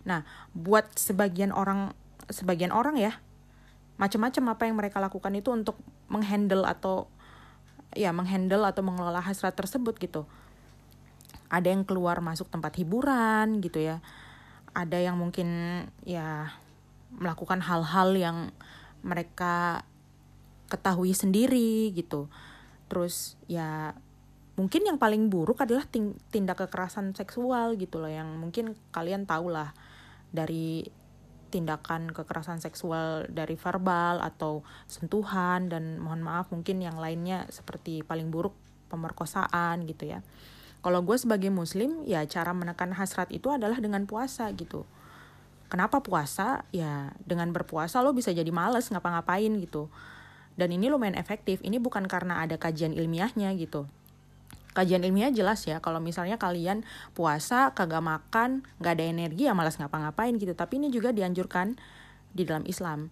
Nah 0.07 0.23
buat 0.55 0.87
sebagian 0.95 1.51
orang 1.51 1.91
sebagian 2.31 2.71
orang 2.71 2.95
ya 2.95 3.19
macam-macam 3.99 4.55
apa 4.55 4.63
yang 4.63 4.79
mereka 4.79 5.03
lakukan 5.03 5.35
itu 5.35 5.51
untuk 5.51 5.75
menghandle 6.07 6.63
atau 6.63 7.11
ya 7.91 8.15
menghandle 8.15 8.63
atau 8.63 8.79
mengelola 8.79 9.19
hasrat 9.19 9.59
tersebut 9.59 9.99
gitu. 9.99 10.23
Ada 11.51 11.75
yang 11.75 11.83
keluar 11.83 12.23
masuk 12.23 12.47
tempat 12.47 12.79
hiburan 12.79 13.59
gitu 13.59 13.83
ya. 13.83 13.99
Ada 14.71 15.03
yang 15.03 15.19
mungkin 15.19 15.83
ya 16.07 16.55
melakukan 17.11 17.59
hal-hal 17.59 18.15
yang 18.15 18.55
mereka 19.05 19.85
ketahui 20.67 21.15
sendiri 21.15 21.91
gitu 21.95 22.27
terus 22.87 23.35
ya 23.51 23.95
mungkin 24.57 24.89
yang 24.89 24.97
paling 24.97 25.29
buruk 25.29 25.61
adalah 25.61 25.85
tindak 26.33 26.57
kekerasan 26.57 27.13
seksual 27.13 27.77
gitu 27.77 28.01
loh 28.01 28.09
yang 28.09 28.41
mungkin 28.41 28.73
kalian 28.89 29.29
tahu 29.29 29.53
lah 29.53 29.71
dari 30.33 30.87
tindakan 31.47 32.11
kekerasan 32.11 32.59
seksual 32.59 33.25
dari 33.31 33.55
verbal 33.55 34.19
atau 34.19 34.67
sentuhan 34.85 35.71
dan 35.71 35.97
mohon 36.01 36.19
maaf 36.19 36.51
mungkin 36.51 36.83
yang 36.83 36.99
lainnya 36.99 37.47
seperti 37.47 38.03
paling 38.03 38.27
buruk 38.27 38.53
pemerkosaan 38.91 39.87
gitu 39.87 40.11
ya. 40.11 40.19
Kalau 40.83 41.03
gue 41.03 41.17
sebagai 41.19 41.51
muslim 41.51 42.03
ya 42.07 42.23
cara 42.27 42.51
menekan 42.51 42.95
hasrat 42.95 43.31
itu 43.33 43.51
adalah 43.51 43.79
dengan 43.79 44.03
puasa 44.07 44.51
gitu. 44.55 44.83
Kenapa 45.67 45.99
puasa? 45.99 46.63
Ya 46.71 47.15
dengan 47.23 47.51
berpuasa 47.51 47.99
lo 47.99 48.15
bisa 48.15 48.31
jadi 48.31 48.49
males 48.49 48.87
ngapa-ngapain 48.87 49.51
gitu. 49.59 49.91
Dan 50.57 50.73
ini 50.73 50.89
lumayan 50.89 51.19
efektif. 51.19 51.61
Ini 51.61 51.77
bukan 51.77 52.07
karena 52.09 52.41
ada 52.41 52.55
kajian 52.57 52.95
ilmiahnya 52.95 53.53
gitu 53.59 53.85
kajian 54.77 55.01
ilmiah 55.01 55.33
jelas 55.33 55.65
ya 55.65 55.81
kalau 55.81 55.97
misalnya 55.97 56.37
kalian 56.37 56.85
puasa 57.17 57.73
kagak 57.73 58.05
makan 58.05 58.61
nggak 58.77 58.93
ada 58.93 59.05
energi 59.09 59.49
ya 59.49 59.57
malas 59.57 59.81
ngapa-ngapain 59.81 60.37
gitu 60.37 60.53
tapi 60.53 60.77
ini 60.77 60.93
juga 60.93 61.09
dianjurkan 61.09 61.73
di 62.29 62.45
dalam 62.45 62.61
Islam 62.69 63.09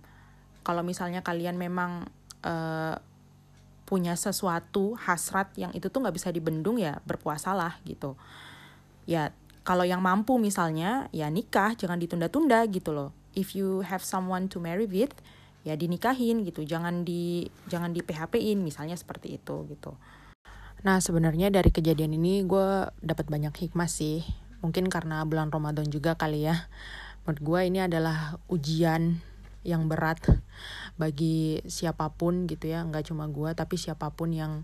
kalau 0.62 0.86
misalnya 0.86 1.26
kalian 1.26 1.58
memang 1.58 2.06
uh, 2.46 3.02
punya 3.90 4.14
sesuatu 4.14 4.94
hasrat 4.94 5.58
yang 5.58 5.74
itu 5.74 5.90
tuh 5.90 6.06
nggak 6.06 6.14
bisa 6.14 6.30
dibendung 6.30 6.78
ya 6.78 7.02
berpuasalah 7.02 7.82
gitu 7.82 8.14
ya 9.10 9.34
kalau 9.66 9.84
yang 9.84 10.00
mampu 10.00 10.38
misalnya 10.38 11.10
ya 11.10 11.28
nikah 11.28 11.74
jangan 11.74 11.98
ditunda-tunda 11.98 12.64
gitu 12.70 12.94
loh 12.94 13.10
if 13.34 13.58
you 13.58 13.82
have 13.82 14.06
someone 14.06 14.46
to 14.48 14.62
marry 14.62 14.86
with 14.86 15.12
ya 15.66 15.74
dinikahin 15.74 16.46
gitu 16.46 16.62
jangan 16.62 17.02
di 17.02 17.50
jangan 17.68 17.90
di 17.90 18.06
PHP-in 18.06 18.62
misalnya 18.62 18.94
seperti 18.94 19.42
itu 19.42 19.66
gitu 19.66 19.98
Nah 20.86 21.02
sebenarnya 21.02 21.50
dari 21.50 21.74
kejadian 21.74 22.14
ini 22.14 22.46
gue 22.46 22.86
dapat 23.02 23.26
banyak 23.26 23.58
hikmah 23.58 23.90
sih. 23.90 24.22
Mungkin 24.62 24.86
karena 24.86 25.26
bulan 25.26 25.50
Ramadan 25.50 25.90
juga 25.90 26.14
kali 26.14 26.46
ya. 26.46 26.70
Menurut 27.26 27.42
gue 27.42 27.60
ini 27.74 27.80
adalah 27.82 28.38
ujian 28.54 29.18
yang 29.66 29.90
berat 29.90 30.22
bagi 30.94 31.66
siapa 31.66 32.14
pun 32.14 32.46
gitu 32.46 32.70
ya. 32.70 32.86
Nggak 32.86 33.10
cuma 33.10 33.26
gue 33.26 33.50
tapi 33.58 33.82
siapa 33.82 34.14
pun 34.14 34.30
yang 34.30 34.62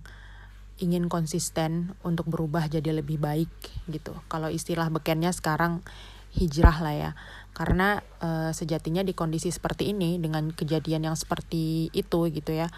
ingin 0.81 1.05
konsisten 1.07 1.93
untuk 2.01 2.25
berubah 2.27 2.65
jadi 2.65 2.97
lebih 2.97 3.21
baik 3.21 3.53
gitu. 3.87 4.17
Kalau 4.25 4.49
istilah 4.49 4.89
bekennya 4.89 5.29
sekarang 5.29 5.85
hijrah 6.33 6.81
lah 6.81 6.95
ya. 6.97 7.11
Karena 7.53 8.01
uh, 8.19 8.49
sejatinya 8.49 9.05
di 9.05 9.13
kondisi 9.13 9.53
seperti 9.53 9.93
ini 9.93 10.17
dengan 10.17 10.49
kejadian 10.49 11.13
yang 11.13 11.15
seperti 11.15 11.93
itu 11.93 12.19
gitu 12.33 12.51
ya 12.51 12.73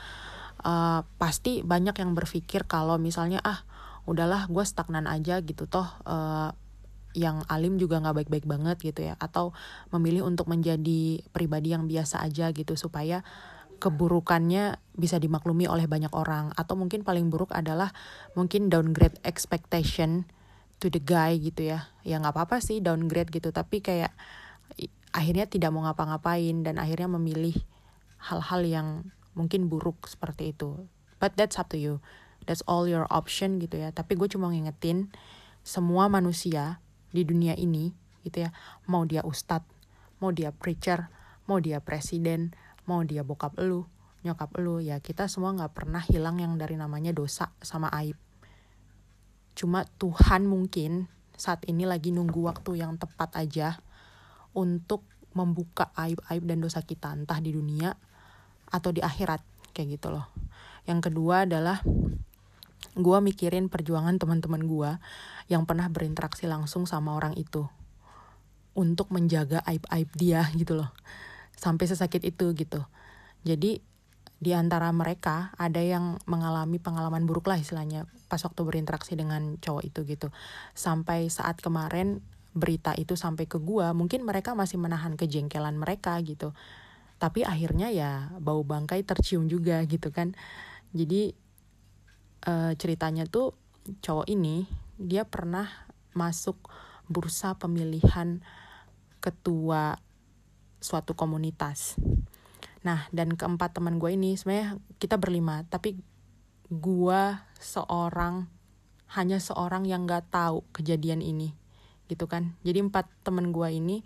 uh, 0.64 1.02
pasti 1.20 1.62
banyak 1.62 1.94
yang 2.00 2.16
berpikir 2.16 2.66
kalau 2.66 2.98
misalnya 2.98 3.44
ah 3.44 3.62
udahlah 4.04 4.48
gue 4.52 4.64
stagnan 4.64 5.08
aja 5.08 5.40
gitu 5.44 5.68
toh 5.68 5.88
uh, 6.08 6.52
yang 7.14 7.46
alim 7.46 7.78
juga 7.78 8.02
nggak 8.02 8.26
baik-baik 8.26 8.46
banget 8.50 8.78
gitu 8.82 9.06
ya 9.06 9.14
atau 9.22 9.54
memilih 9.94 10.26
untuk 10.26 10.50
menjadi 10.50 11.22
pribadi 11.30 11.72
yang 11.72 11.86
biasa 11.86 12.26
aja 12.26 12.50
gitu 12.52 12.74
supaya 12.74 13.22
keburukannya 13.84 14.80
bisa 14.96 15.20
dimaklumi 15.20 15.68
oleh 15.68 15.92
banyak 15.92 16.16
orang. 16.16 16.56
Atau 16.56 16.80
mungkin 16.80 17.04
paling 17.04 17.28
buruk 17.28 17.52
adalah 17.52 17.92
mungkin 18.32 18.72
downgrade 18.72 19.20
expectation 19.28 20.24
to 20.80 20.88
the 20.88 21.04
guy 21.04 21.36
gitu 21.36 21.68
ya. 21.76 21.92
Ya 22.08 22.16
nggak 22.24 22.32
apa-apa 22.32 22.64
sih 22.64 22.80
downgrade 22.80 23.28
gitu. 23.36 23.52
Tapi 23.52 23.84
kayak 23.84 24.16
akhirnya 25.12 25.52
tidak 25.52 25.76
mau 25.76 25.84
ngapa-ngapain 25.84 26.64
dan 26.64 26.80
akhirnya 26.80 27.12
memilih 27.12 27.60
hal-hal 28.24 28.64
yang 28.64 28.88
mungkin 29.36 29.68
buruk 29.68 30.08
seperti 30.08 30.56
itu. 30.56 30.88
But 31.20 31.36
that's 31.36 31.60
up 31.60 31.68
to 31.76 31.78
you. 31.78 32.00
That's 32.48 32.64
all 32.64 32.88
your 32.88 33.04
option 33.12 33.60
gitu 33.60 33.84
ya. 33.84 33.92
Tapi 33.92 34.16
gue 34.16 34.32
cuma 34.32 34.48
ngingetin 34.48 35.12
semua 35.68 36.08
manusia 36.08 36.80
di 37.12 37.28
dunia 37.28 37.60
ini 37.60 37.92
gitu 38.24 38.48
ya. 38.48 38.56
Mau 38.88 39.04
dia 39.04 39.28
ustadz 39.28 39.68
mau 40.24 40.32
dia 40.32 40.56
preacher 40.56 41.12
mau 41.44 41.60
dia 41.60 41.84
presiden 41.84 42.56
mau 42.86 43.02
dia 43.04 43.24
bokap 43.24 43.56
lu 43.62 43.88
nyokap 44.24 44.56
lu 44.64 44.80
ya 44.80 45.04
kita 45.04 45.28
semua 45.28 45.52
nggak 45.52 45.76
pernah 45.76 46.00
hilang 46.00 46.40
yang 46.40 46.56
dari 46.56 46.80
namanya 46.80 47.12
dosa 47.12 47.52
sama 47.60 47.92
aib. 48.00 48.16
Cuma 49.54 49.84
Tuhan 50.00 50.48
mungkin 50.48 51.12
saat 51.36 51.68
ini 51.68 51.84
lagi 51.84 52.16
nunggu 52.16 52.40
waktu 52.40 52.80
yang 52.80 52.96
tepat 52.96 53.36
aja 53.36 53.84
untuk 54.56 55.04
membuka 55.36 55.92
aib-aib 56.00 56.44
dan 56.48 56.64
dosa 56.64 56.80
kita 56.82 57.12
entah 57.12 57.38
di 57.44 57.52
dunia 57.52 57.92
atau 58.72 58.96
di 58.96 59.04
akhirat 59.04 59.44
kayak 59.76 60.00
gitu 60.00 60.16
loh. 60.16 60.32
Yang 60.88 61.12
kedua 61.12 61.44
adalah 61.44 61.84
gue 62.96 63.18
mikirin 63.20 63.68
perjuangan 63.68 64.16
teman-teman 64.16 64.64
gue 64.64 64.92
yang 65.52 65.68
pernah 65.68 65.92
berinteraksi 65.92 66.48
langsung 66.48 66.88
sama 66.88 67.18
orang 67.18 67.36
itu 67.36 67.68
untuk 68.74 69.12
menjaga 69.12 69.60
aib-aib 69.68 70.10
dia 70.16 70.48
gitu 70.56 70.80
loh 70.80 70.96
sampai 71.58 71.86
sesakit 71.88 72.24
itu 72.26 72.52
gitu. 72.58 72.84
Jadi 73.44 73.80
di 74.44 74.52
antara 74.52 74.92
mereka 74.92 75.56
ada 75.56 75.80
yang 75.80 76.20
mengalami 76.28 76.76
pengalaman 76.76 77.24
buruk 77.24 77.48
lah 77.48 77.56
istilahnya 77.56 78.04
pas 78.28 78.44
waktu 78.44 78.62
berinteraksi 78.68 79.16
dengan 79.16 79.56
cowok 79.60 79.84
itu 79.88 80.00
gitu. 80.04 80.28
Sampai 80.76 81.32
saat 81.32 81.64
kemarin 81.64 82.20
berita 82.54 82.94
itu 83.00 83.16
sampai 83.16 83.50
ke 83.50 83.58
gua 83.58 83.96
mungkin 83.96 84.28
mereka 84.28 84.54
masih 84.54 84.78
menahan 84.78 85.16
kejengkelan 85.16 85.80
mereka 85.80 86.20
gitu. 86.22 86.52
Tapi 87.18 87.48
akhirnya 87.48 87.88
ya 87.88 88.36
bau 88.44 88.68
bangkai 88.68 89.08
tercium 89.08 89.48
juga 89.48 89.80
gitu 89.88 90.12
kan. 90.12 90.36
Jadi 90.92 91.32
uh, 92.46 92.76
ceritanya 92.76 93.24
tuh 93.24 93.56
cowok 94.04 94.28
ini 94.28 94.68
dia 95.00 95.24
pernah 95.24 95.68
masuk 96.14 96.60
bursa 97.08 97.56
pemilihan 97.58 98.44
ketua 99.24 99.98
suatu 100.84 101.16
komunitas 101.16 101.96
Nah, 102.84 103.08
dan 103.16 103.34
keempat 103.34 103.80
teman 103.80 103.96
gue 103.98 104.12
ini 104.12 104.36
sebenarnya 104.36 104.76
kita 105.00 105.16
berlima, 105.16 105.64
tapi 105.72 105.96
gue 106.68 107.22
seorang 107.58 108.48
hanya 109.16 109.40
seorang 109.40 109.88
yang 109.88 110.04
gak 110.04 110.28
tahu 110.28 110.68
kejadian 110.76 111.24
ini, 111.24 111.56
gitu 112.12 112.28
kan? 112.28 112.60
Jadi 112.68 112.84
empat 112.84 113.08
teman 113.24 113.56
gue 113.56 113.68
ini 113.72 114.04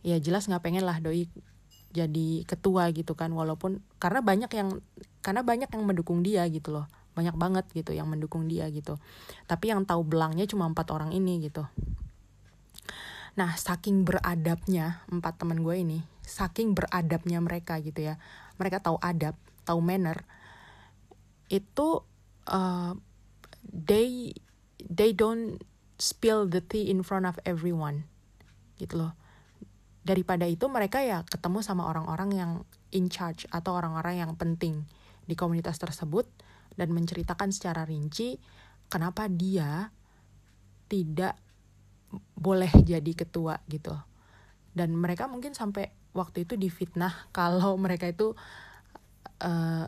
ya 0.00 0.16
jelas 0.16 0.48
nggak 0.48 0.64
pengen 0.64 0.88
lah 0.88 0.96
doi 0.96 1.28
jadi 1.92 2.28
ketua 2.44 2.92
gitu 2.92 3.16
kan, 3.16 3.32
walaupun 3.32 3.80
karena 3.96 4.20
banyak 4.20 4.52
yang 4.52 4.68
karena 5.24 5.40
banyak 5.40 5.68
yang 5.72 5.84
mendukung 5.84 6.20
dia 6.20 6.44
gitu 6.52 6.76
loh, 6.76 6.86
banyak 7.16 7.34
banget 7.40 7.64
gitu 7.72 7.96
yang 7.96 8.06
mendukung 8.06 8.44
dia 8.46 8.68
gitu. 8.68 9.00
Tapi 9.48 9.72
yang 9.72 9.88
tahu 9.88 10.04
belangnya 10.04 10.44
cuma 10.44 10.68
empat 10.68 10.92
orang 10.92 11.10
ini 11.16 11.40
gitu. 11.48 11.64
Nah, 13.38 13.54
saking 13.54 14.02
beradabnya 14.02 15.06
empat 15.06 15.38
teman 15.38 15.62
gue 15.62 15.76
ini, 15.78 15.98
saking 16.24 16.74
beradabnya 16.78 17.42
mereka 17.42 17.78
gitu 17.82 18.06
ya 18.06 18.18
mereka 18.60 18.78
tahu 18.84 19.00
adab 19.00 19.34
tahu 19.64 19.80
manner 19.80 20.20
itu 21.48 22.04
uh, 22.52 22.92
they 23.66 24.36
they 24.84 25.10
don't 25.16 25.64
spill 25.96 26.44
the 26.44 26.60
tea 26.60 26.92
in 26.92 27.00
front 27.00 27.24
of 27.24 27.40
everyone 27.48 28.04
gitu 28.76 29.00
loh. 29.00 29.12
Daripada 30.00 30.48
itu 30.48 30.64
mereka 30.68 31.00
ya 31.04 31.24
ketemu 31.24 31.60
sama 31.60 31.88
orang-orang 31.88 32.30
yang 32.32 32.52
in 32.92 33.08
charge 33.08 33.44
atau 33.48 33.76
orang-orang 33.76 34.22
yang 34.22 34.32
penting 34.38 34.84
di 35.24 35.34
komunitas 35.36 35.76
tersebut 35.76 36.24
dan 36.78 36.94
menceritakan 36.94 37.52
secara 37.52 37.84
rinci 37.84 38.40
kenapa 38.88 39.28
dia 39.28 39.92
tidak 40.88 41.36
boleh 42.34 42.70
jadi 42.82 43.12
ketua 43.14 43.62
gitu. 43.70 43.94
Dan 44.70 44.94
mereka 44.94 45.26
mungkin 45.26 45.54
sampai 45.54 45.90
waktu 46.14 46.46
itu 46.46 46.58
difitnah 46.58 47.26
kalau 47.36 47.74
mereka 47.78 48.10
itu 48.10 48.34
uh, 49.42 49.84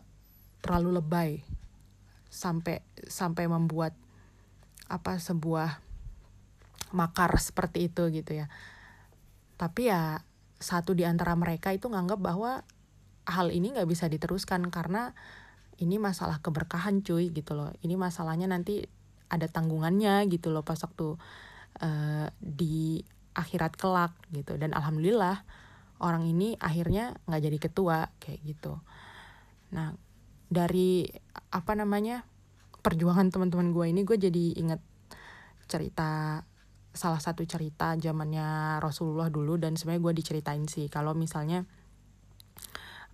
terlalu 0.62 1.02
lebay 1.02 1.30
sampai 2.32 2.80
sampai 3.04 3.44
membuat 3.44 3.92
apa 4.88 5.20
sebuah 5.20 5.82
makar 6.94 7.32
seperti 7.40 7.90
itu 7.90 8.08
gitu 8.12 8.44
ya. 8.44 8.46
Tapi 9.56 9.90
ya 9.90 10.22
satu 10.62 10.94
di 10.94 11.02
antara 11.02 11.34
mereka 11.34 11.74
itu 11.74 11.90
nganggap 11.90 12.20
bahwa 12.22 12.62
hal 13.26 13.48
ini 13.50 13.74
nggak 13.74 13.88
bisa 13.90 14.06
diteruskan 14.06 14.70
karena 14.70 15.14
ini 15.80 15.98
masalah 15.98 16.38
keberkahan 16.38 17.02
cuy 17.02 17.32
gitu 17.34 17.58
loh. 17.58 17.74
Ini 17.82 17.98
masalahnya 17.98 18.46
nanti 18.46 18.86
ada 19.32 19.48
tanggungannya 19.48 20.28
gitu 20.28 20.52
loh 20.52 20.60
pas 20.60 20.76
waktu 20.78 21.16
uh, 21.80 22.28
di 22.36 23.00
akhirat 23.32 23.80
kelak 23.80 24.12
gitu. 24.34 24.60
Dan 24.60 24.76
alhamdulillah 24.76 25.40
orang 26.02 26.28
ini 26.28 26.58
akhirnya 26.58 27.16
nggak 27.24 27.42
jadi 27.48 27.58
ketua 27.62 27.98
kayak 28.20 28.40
gitu. 28.44 28.76
Nah 29.72 29.96
dari 30.52 31.08
apa 31.48 31.72
namanya 31.72 32.28
perjuangan 32.84 33.32
teman-teman 33.32 33.72
gue 33.72 33.86
ini 33.88 34.00
gue 34.04 34.18
jadi 34.18 34.44
inget 34.60 34.82
cerita 35.70 36.42
salah 36.92 37.22
satu 37.22 37.40
cerita 37.48 37.96
zamannya 37.96 38.76
Rasulullah 38.84 39.32
dulu 39.32 39.56
dan 39.56 39.80
sebenarnya 39.80 40.02
gue 40.04 40.14
diceritain 40.20 40.64
sih. 40.68 40.92
Kalau 40.92 41.16
misalnya 41.16 41.64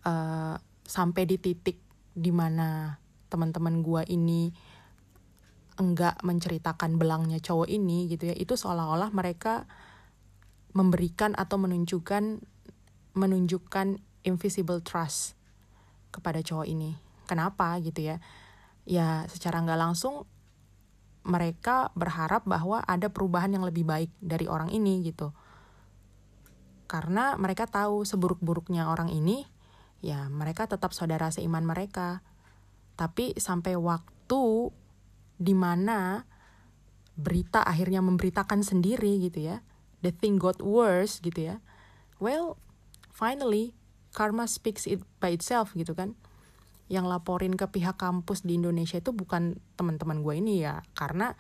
uh, 0.02 0.58
sampai 0.82 1.22
di 1.30 1.38
titik 1.38 1.78
di 2.10 2.34
mana 2.34 2.98
teman-teman 3.30 3.84
gue 3.84 4.02
ini 4.10 4.50
enggak 5.78 6.18
menceritakan 6.26 6.98
belangnya 6.98 7.38
cowok 7.38 7.70
ini 7.70 8.10
gitu 8.10 8.28
ya 8.28 8.34
itu 8.34 8.58
seolah-olah 8.58 9.14
mereka 9.14 9.64
memberikan 10.74 11.32
atau 11.38 11.56
menunjukkan 11.56 12.42
menunjukkan 13.14 13.98
invisible 14.26 14.82
trust 14.82 15.38
kepada 16.10 16.42
cowok 16.42 16.66
ini. 16.66 16.94
Kenapa 17.24 17.78
gitu 17.80 18.14
ya? 18.14 18.16
Ya 18.88 19.24
secara 19.30 19.62
nggak 19.62 19.80
langsung 19.80 20.26
mereka 21.28 21.92
berharap 21.92 22.48
bahwa 22.48 22.80
ada 22.82 23.12
perubahan 23.12 23.52
yang 23.52 23.64
lebih 23.66 23.84
baik 23.84 24.10
dari 24.18 24.48
orang 24.48 24.72
ini 24.72 25.04
gitu. 25.04 25.30
Karena 26.88 27.36
mereka 27.36 27.68
tahu 27.68 28.08
seburuk-buruknya 28.08 28.88
orang 28.88 29.12
ini, 29.12 29.44
ya 30.00 30.24
mereka 30.32 30.64
tetap 30.64 30.96
saudara 30.96 31.28
seiman 31.28 31.68
mereka. 31.68 32.24
Tapi 32.96 33.36
sampai 33.36 33.76
waktu 33.76 34.72
di 35.38 35.54
mana 35.54 36.26
berita 37.18 37.62
akhirnya 37.66 37.98
memberitakan 37.98 38.62
sendiri 38.62 39.18
gitu 39.22 39.50
ya, 39.50 39.62
the 40.02 40.14
thing 40.14 40.38
got 40.38 40.62
worse 40.62 41.18
gitu 41.18 41.54
ya. 41.54 41.56
Well, 42.22 42.58
finally 43.10 43.74
karma 44.14 44.50
speaks 44.50 44.86
it 44.86 45.02
by 45.22 45.34
itself 45.34 45.74
gitu 45.74 45.94
kan. 45.94 46.18
Yang 46.90 47.06
laporin 47.10 47.54
ke 47.54 47.66
pihak 47.68 47.98
kampus 47.98 48.42
di 48.42 48.58
Indonesia 48.58 48.98
itu 48.98 49.14
bukan 49.14 49.58
teman-teman 49.78 50.22
gue 50.22 50.34
ini 50.38 50.62
ya. 50.66 50.82
Karena 50.94 51.34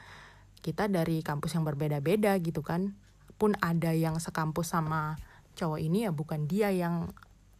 kita 0.60 0.90
dari 0.90 1.22
kampus 1.22 1.58
yang 1.58 1.64
berbeda-beda 1.66 2.34
gitu 2.42 2.60
kan. 2.60 2.94
Pun 3.38 3.54
ada 3.62 3.94
yang 3.94 4.18
sekampus 4.18 4.74
sama 4.74 5.14
cowok 5.58 5.78
ini 5.82 6.06
ya 6.06 6.14
bukan 6.14 6.46
dia 6.46 6.70
yang 6.70 7.10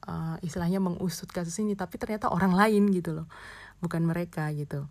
uh, 0.07 0.37
istilahnya 0.44 0.83
mengusut 0.83 1.31
kasus 1.31 1.57
ini. 1.64 1.79
Tapi 1.79 1.96
ternyata 1.96 2.29
orang 2.29 2.53
lain 2.53 2.92
gitu 2.92 3.16
loh. 3.22 3.27
Bukan 3.81 4.05
mereka 4.05 4.51
gitu 4.53 4.90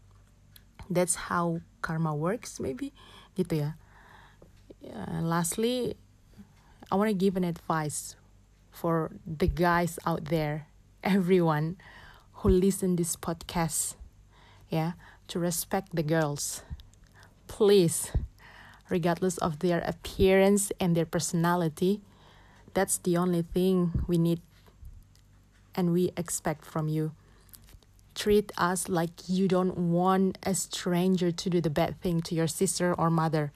that's 0.89 1.29
how 1.29 1.59
karma 1.81 2.15
works 2.15 2.59
maybe 2.59 2.93
gitu 3.35 3.63
ya 3.63 3.69
yeah, 4.81 5.21
lastly 5.21 5.95
I 6.89 6.95
wanna 6.95 7.13
give 7.13 7.35
an 7.35 7.43
advice 7.43 8.15
for 8.71 9.11
the 9.25 9.47
guys 9.47 9.97
out 10.05 10.25
there, 10.25 10.67
everyone 11.03 11.77
who 12.45 12.49
listen 12.49 12.95
this 12.95 13.15
podcast, 13.15 13.95
yeah, 14.69 14.93
to 15.27 15.39
respect 15.39 15.95
the 15.95 16.03
girls. 16.03 16.61
Please, 17.47 18.11
regardless 18.89 19.37
of 19.39 19.59
their 19.59 19.79
appearance 19.81 20.71
and 20.79 20.95
their 20.95 21.05
personality, 21.05 22.01
that's 22.73 22.99
the 22.99 23.17
only 23.17 23.41
thing 23.41 24.05
we 24.07 24.17
need 24.17 24.41
and 25.75 25.91
we 25.91 26.11
expect 26.15 26.63
from 26.63 26.87
you. 26.87 27.11
Treat 28.17 28.49
us 28.57 28.89
like 28.89 29.29
you 29.29 29.45
don't 29.45 29.93
want 29.93 30.41
a 30.41 30.57
stranger 30.57 31.29
to 31.29 31.45
do 31.53 31.61
the 31.61 31.69
bad 31.69 32.01
thing 32.01 32.25
to 32.25 32.33
your 32.33 32.49
sister 32.49 32.89
or 32.97 33.13
mother. 33.13 33.53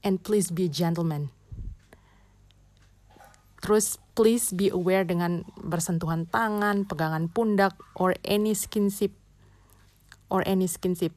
And 0.00 0.24
please 0.24 0.48
be 0.48 0.64
a 0.64 0.72
gentleman. 0.72 1.28
Terus 3.60 4.00
please 4.16 4.52
be 4.52 4.72
aware 4.72 5.04
dengan 5.04 5.44
bersentuhan 5.60 6.24
tangan, 6.28 6.88
pegangan 6.88 7.28
pundak, 7.28 7.76
or 7.96 8.16
any 8.24 8.52
skinship, 8.52 9.12
or 10.32 10.44
any 10.44 10.68
skinship. 10.68 11.12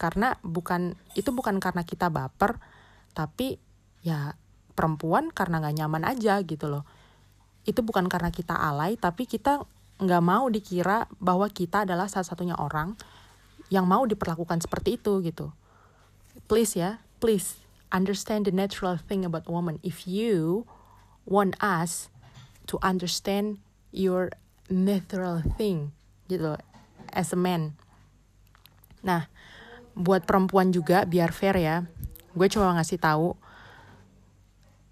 Karena 0.00 0.36
bukan 0.40 0.96
itu 1.12 1.28
bukan 1.28 1.60
karena 1.60 1.84
kita 1.84 2.08
baper, 2.08 2.56
tapi 3.12 3.60
ya 4.00 4.36
perempuan 4.76 5.28
karena 5.28 5.60
nggak 5.60 5.76
nyaman 5.76 6.04
aja 6.08 6.40
gitu 6.44 6.68
loh. 6.68 6.84
Itu 7.68 7.84
bukan 7.84 8.08
karena 8.08 8.32
kita 8.32 8.56
alay, 8.56 8.96
tapi 8.96 9.28
kita 9.28 9.64
nggak 10.00 10.22
mau 10.24 10.48
dikira 10.48 11.04
bahwa 11.20 11.46
kita 11.52 11.84
adalah 11.84 12.08
salah 12.08 12.26
satunya 12.26 12.56
orang 12.56 12.96
yang 13.68 13.84
mau 13.84 14.08
diperlakukan 14.08 14.64
seperti 14.64 14.96
itu 14.96 15.20
gitu. 15.22 15.52
Please 16.48 16.74
ya, 16.74 17.04
please 17.22 17.60
understand 17.92 18.48
the 18.48 18.54
natural 18.54 18.96
thing 18.98 19.22
about 19.22 19.46
woman. 19.46 19.78
If 19.84 20.08
you 20.08 20.64
want 21.28 21.54
us 21.60 22.10
to 22.66 22.80
understand 22.82 23.62
your 23.90 24.30
natural 24.70 25.42
thing 25.58 25.90
gitu 26.30 26.54
as 27.10 27.34
a 27.34 27.38
man 27.38 27.74
nah 29.02 29.26
buat 29.98 30.22
perempuan 30.22 30.70
juga 30.70 31.02
biar 31.02 31.34
fair 31.34 31.58
ya 31.58 31.76
gue 32.30 32.46
cuma 32.46 32.70
ngasih 32.78 33.02
tahu 33.02 33.34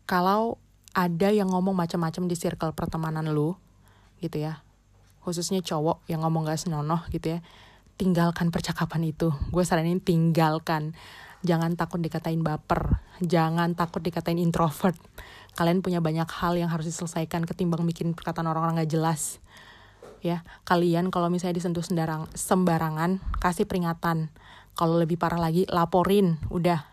kalau 0.08 0.58
ada 0.90 1.30
yang 1.30 1.46
ngomong 1.54 1.78
macam-macam 1.78 2.26
di 2.26 2.34
circle 2.34 2.74
pertemanan 2.74 3.30
lu 3.30 3.54
gitu 4.18 4.42
ya 4.42 4.66
khususnya 5.28 5.60
cowok 5.60 6.08
yang 6.08 6.24
ngomong 6.24 6.48
gak 6.48 6.56
senonoh 6.56 7.04
gitu 7.12 7.36
ya 7.36 7.40
tinggalkan 7.98 8.54
percakapan 8.54 9.10
itu. 9.10 9.34
Gue 9.50 9.66
saranin 9.66 9.98
tinggalkan. 10.00 10.94
Jangan 11.42 11.74
takut 11.74 11.98
dikatain 11.98 12.40
baper. 12.40 13.02
Jangan 13.20 13.74
takut 13.74 14.00
dikatain 14.00 14.38
introvert. 14.38 14.96
Kalian 15.58 15.82
punya 15.82 15.98
banyak 15.98 16.30
hal 16.30 16.54
yang 16.54 16.70
harus 16.70 16.86
diselesaikan 16.86 17.44
ketimbang 17.44 17.82
bikin 17.84 18.14
perkataan 18.14 18.46
orang-orang 18.46 18.86
gak 18.86 18.94
jelas. 18.94 19.42
Ya 20.22 20.42
kalian 20.66 21.14
kalau 21.14 21.30
misalnya 21.30 21.58
disentuh 21.58 21.82
sembarang 21.82 22.30
sembarangan 22.32 23.18
kasih 23.42 23.66
peringatan. 23.66 24.30
Kalau 24.78 24.94
lebih 24.94 25.18
parah 25.18 25.42
lagi 25.42 25.66
laporin. 25.66 26.38
Udah. 26.54 26.86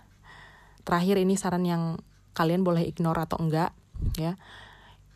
Terakhir 0.85 1.21
ini 1.21 1.37
saran 1.37 1.65
yang 1.65 2.01
kalian 2.33 2.65
boleh 2.65 2.85
ignore 2.85 3.21
atau 3.21 3.37
enggak 3.37 3.73
ya. 4.17 4.37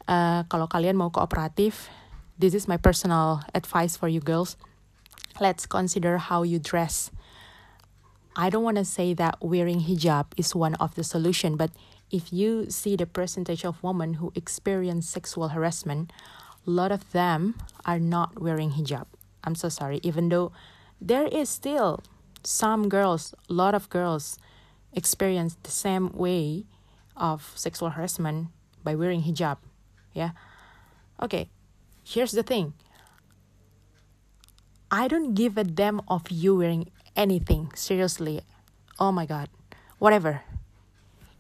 Uh, 0.09 0.41
kalau 0.49 0.65
kalian 0.65 0.97
mau 0.97 1.13
kooperatif 1.13 1.93
this 2.39 2.53
is 2.53 2.67
my 2.67 2.77
personal 2.77 3.43
advice 3.53 3.95
for 3.95 4.07
you 4.07 4.19
girls 4.19 4.57
let's 5.39 5.65
consider 5.65 6.17
how 6.17 6.43
you 6.43 6.59
dress 6.59 7.11
I 8.35 8.49
don't 8.49 8.63
want 8.63 8.77
to 8.77 8.85
say 8.85 9.13
that 9.13 9.37
wearing 9.41 9.81
hijab 9.81 10.27
is 10.37 10.55
one 10.55 10.75
of 10.75 10.95
the 10.95 11.03
solution 11.03 11.55
but 11.57 11.71
if 12.09 12.33
you 12.33 12.69
see 12.69 12.95
the 12.95 13.05
percentage 13.05 13.63
of 13.63 13.83
women 13.83 14.15
who 14.15 14.31
experience 14.35 15.07
sexual 15.07 15.49
harassment 15.49 16.11
a 16.65 16.69
lot 16.69 16.91
of 16.91 17.11
them 17.11 17.55
are 17.85 17.99
not 17.99 18.39
wearing 18.39 18.71
hijab. 18.71 19.05
I'm 19.43 19.55
so 19.55 19.69
sorry, 19.69 19.99
even 20.03 20.29
though 20.29 20.51
there 20.99 21.25
is 21.25 21.49
still 21.49 22.01
some 22.43 22.89
girls, 22.89 23.33
a 23.49 23.53
lot 23.53 23.73
of 23.73 23.89
girls 23.89 24.37
experience 24.93 25.57
the 25.63 25.71
same 25.71 26.11
way 26.13 26.65
of 27.15 27.53
sexual 27.55 27.91
harassment 27.91 28.47
by 28.83 28.95
wearing 28.95 29.23
hijab. 29.23 29.57
Yeah. 30.13 30.31
Okay, 31.21 31.49
here's 32.09 32.33
the 32.33 32.41
thing. 32.41 32.73
I 34.89 35.07
don't 35.07 35.37
give 35.37 35.57
a 35.57 35.63
damn 35.63 36.01
of 36.09 36.31
you 36.33 36.57
wearing 36.57 36.89
anything. 37.15 37.69
Seriously. 37.75 38.41
Oh 38.97 39.11
my 39.11 39.29
god. 39.29 39.49
Whatever. 40.01 40.41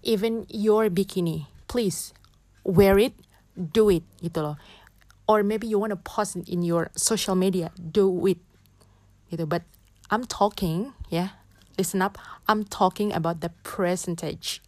Even 0.03 0.45
your 0.49 0.89
bikini. 0.89 1.47
Please 1.67 2.13
wear 2.63 2.99
it, 2.99 3.13
do 3.57 3.89
it 3.89 4.03
gitu 4.21 4.39
loh 4.45 4.55
or 5.29 5.43
maybe 5.43 5.67
you 5.67 5.77
want 5.77 5.91
to 5.91 6.01
post 6.01 6.35
it 6.35 6.49
in 6.49 6.63
your 6.63 6.89
social 6.95 7.35
media 7.35 7.69
do 7.77 8.09
it 8.25 8.41
gitu 9.29 9.45
but 9.45 9.61
I'm 10.09 10.25
talking 10.25 10.97
yeah 11.13 11.37
listen 11.77 12.01
up 12.01 12.17
I'm 12.49 12.65
talking 12.65 13.13
about 13.13 13.45
the 13.45 13.53
percentage 13.61 14.63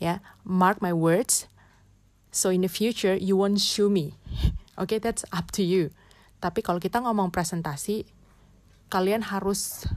yeah 0.00 0.24
mark 0.46 0.80
my 0.80 0.96
words 0.96 1.44
so 2.32 2.48
in 2.48 2.64
the 2.64 2.72
future 2.72 3.12
you 3.12 3.36
won't 3.36 3.60
sue 3.60 3.92
me 3.92 4.16
okay 4.78 4.98
that's 4.98 5.26
up 5.34 5.50
to 5.54 5.62
you. 5.62 5.90
Tapi 6.42 6.60
kalau 6.60 6.78
kita 6.82 7.00
ngomong 7.00 7.32
presentasi 7.32 8.04
kalian 8.92 9.24
harus 9.24 9.88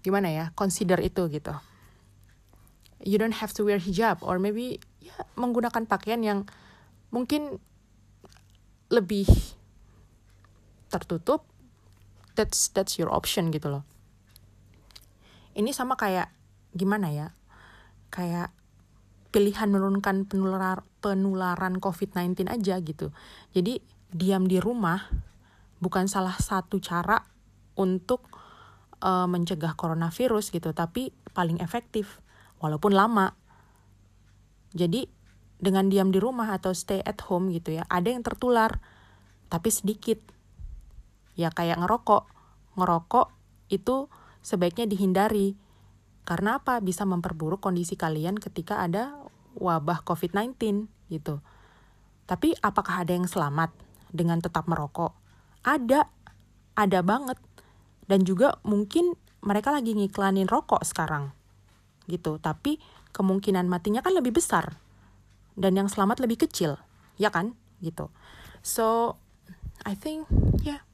gimana 0.00 0.32
ya 0.32 0.44
consider 0.56 0.98
itu 1.04 1.28
gitu. 1.28 1.52
You 3.00 3.16
don't 3.16 3.36
have 3.36 3.52
to 3.56 3.64
wear 3.64 3.80
hijab 3.80 4.20
or 4.24 4.40
maybe 4.40 4.80
ya 5.00 5.16
menggunakan 5.36 5.88
pakaian 5.88 6.20
yang 6.20 6.38
mungkin 7.12 7.60
lebih 8.92 9.28
tertutup. 10.90 11.46
That's 12.36 12.72
that's 12.72 12.96
your 12.96 13.12
option 13.12 13.52
gitu 13.52 13.68
loh. 13.68 13.84
Ini 15.52 15.74
sama 15.76 15.98
kayak 15.98 16.32
gimana 16.72 17.10
ya 17.10 17.28
kayak 18.10 18.54
pilihan 19.30 19.70
menurunkan 19.70 20.26
penular 20.26 20.82
penularan 21.00 21.78
COVID-19 21.78 22.50
aja 22.50 22.76
gitu. 22.82 23.14
Jadi 23.54 23.80
diam 24.10 24.46
di 24.46 24.58
rumah 24.58 25.10
bukan 25.80 26.06
salah 26.10 26.36
satu 26.36 26.82
cara 26.82 27.18
untuk 27.78 28.26
uh, 29.00 29.24
mencegah 29.30 29.74
coronavirus 29.78 30.52
gitu 30.52 30.74
tapi 30.74 31.14
paling 31.32 31.62
efektif 31.62 32.20
walaupun 32.60 32.92
lama 32.92 33.32
jadi 34.70 35.06
dengan 35.60 35.92
diam 35.92 36.08
di 36.08 36.18
rumah 36.22 36.56
atau 36.56 36.72
stay 36.72 37.04
at 37.04 37.20
home 37.26 37.52
gitu 37.52 37.76
ya, 37.76 37.84
ada 37.90 38.08
yang 38.08 38.24
tertular, 38.24 38.80
tapi 39.52 39.68
sedikit. 39.68 40.18
Ya 41.36 41.52
kayak 41.52 41.82
ngerokok. 41.84 42.24
Ngerokok 42.80 43.28
itu 43.68 44.08
sebaiknya 44.40 44.88
dihindari. 44.88 45.54
Karena 46.24 46.62
apa? 46.62 46.78
Bisa 46.80 47.04
memperburuk 47.04 47.60
kondisi 47.60 47.98
kalian 47.98 48.38
ketika 48.38 48.80
ada 48.80 49.18
wabah 49.58 50.06
COVID-19 50.06 50.86
gitu. 51.12 51.42
Tapi 52.24 52.54
apakah 52.62 53.02
ada 53.02 53.12
yang 53.12 53.26
selamat 53.26 53.74
dengan 54.10 54.42
tetap 54.42 54.66
merokok? 54.66 55.14
Ada. 55.64 56.06
Ada 56.76 57.00
banget. 57.02 57.38
Dan 58.06 58.26
juga 58.26 58.58
mungkin 58.66 59.14
mereka 59.40 59.72
lagi 59.72 59.96
ngiklanin 59.96 60.50
rokok 60.50 60.82
sekarang. 60.84 61.32
Gitu. 62.10 62.38
Tapi 62.42 62.78
kemungkinan 63.10 63.66
matinya 63.66 64.02
kan 64.02 64.14
lebih 64.14 64.36
besar 64.36 64.78
dan 65.58 65.76
yang 65.76 65.88
selamat 65.90 66.22
lebih 66.22 66.46
kecil, 66.46 66.78
ya 67.18 67.28
kan? 67.28 67.52
Gitu. 67.82 68.08
So, 68.62 69.16
I 69.84 69.96
think 69.96 70.28
yeah, 70.62 70.84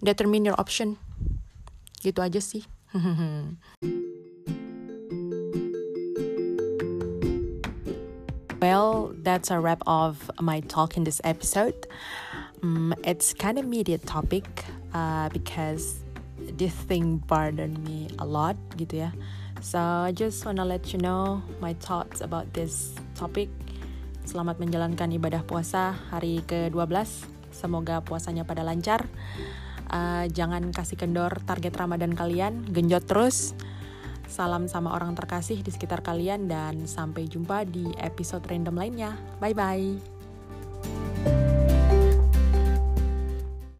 determine 0.00 0.44
your 0.44 0.58
option. 0.58 0.96
Gitu 2.00 2.18
aja 2.24 2.40
sih. 2.40 2.64
that's 9.22 9.50
a 9.50 9.58
wrap 9.60 9.82
of 9.86 10.30
my 10.40 10.60
talk 10.60 10.96
in 10.96 11.04
this 11.04 11.20
episode. 11.24 11.86
Um, 12.62 12.94
it's 13.04 13.32
kind 13.32 13.58
of 13.58 13.64
immediate 13.64 14.06
topic 14.06 14.44
uh, 14.94 15.28
because 15.30 16.00
this 16.56 16.72
thing 16.88 17.18
burdened 17.28 17.84
me 17.84 18.08
a 18.18 18.26
lot 18.26 18.56
gitu 18.76 19.08
ya. 19.08 19.10
So 19.60 19.78
I 19.78 20.12
just 20.16 20.44
wanna 20.48 20.64
let 20.64 20.92
you 20.92 20.98
know 20.98 21.44
my 21.60 21.76
thoughts 21.76 22.24
about 22.24 22.48
this 22.56 22.96
topic. 23.12 23.52
Selamat 24.24 24.56
menjalankan 24.56 25.12
ibadah 25.12 25.44
puasa 25.44 25.96
hari 26.08 26.40
ke-12. 26.48 27.28
Semoga 27.52 28.00
puasanya 28.00 28.48
pada 28.48 28.64
lancar. 28.64 29.04
Uh, 29.90 30.30
jangan 30.30 30.70
kasih 30.70 30.96
kendor 30.96 31.42
target 31.44 31.74
Ramadan 31.74 32.14
kalian, 32.14 32.62
genjot 32.70 33.04
terus. 33.10 33.58
Salam 34.30 34.70
sama 34.70 34.94
orang 34.94 35.18
terkasih 35.18 35.58
di 35.58 35.74
sekitar 35.74 36.06
kalian 36.06 36.46
dan 36.46 36.86
sampai 36.86 37.26
jumpa 37.26 37.66
di 37.66 37.90
episode 37.98 38.46
random 38.46 38.78
lainnya. 38.78 39.18
Bye 39.42 39.58
bye. 39.58 40.19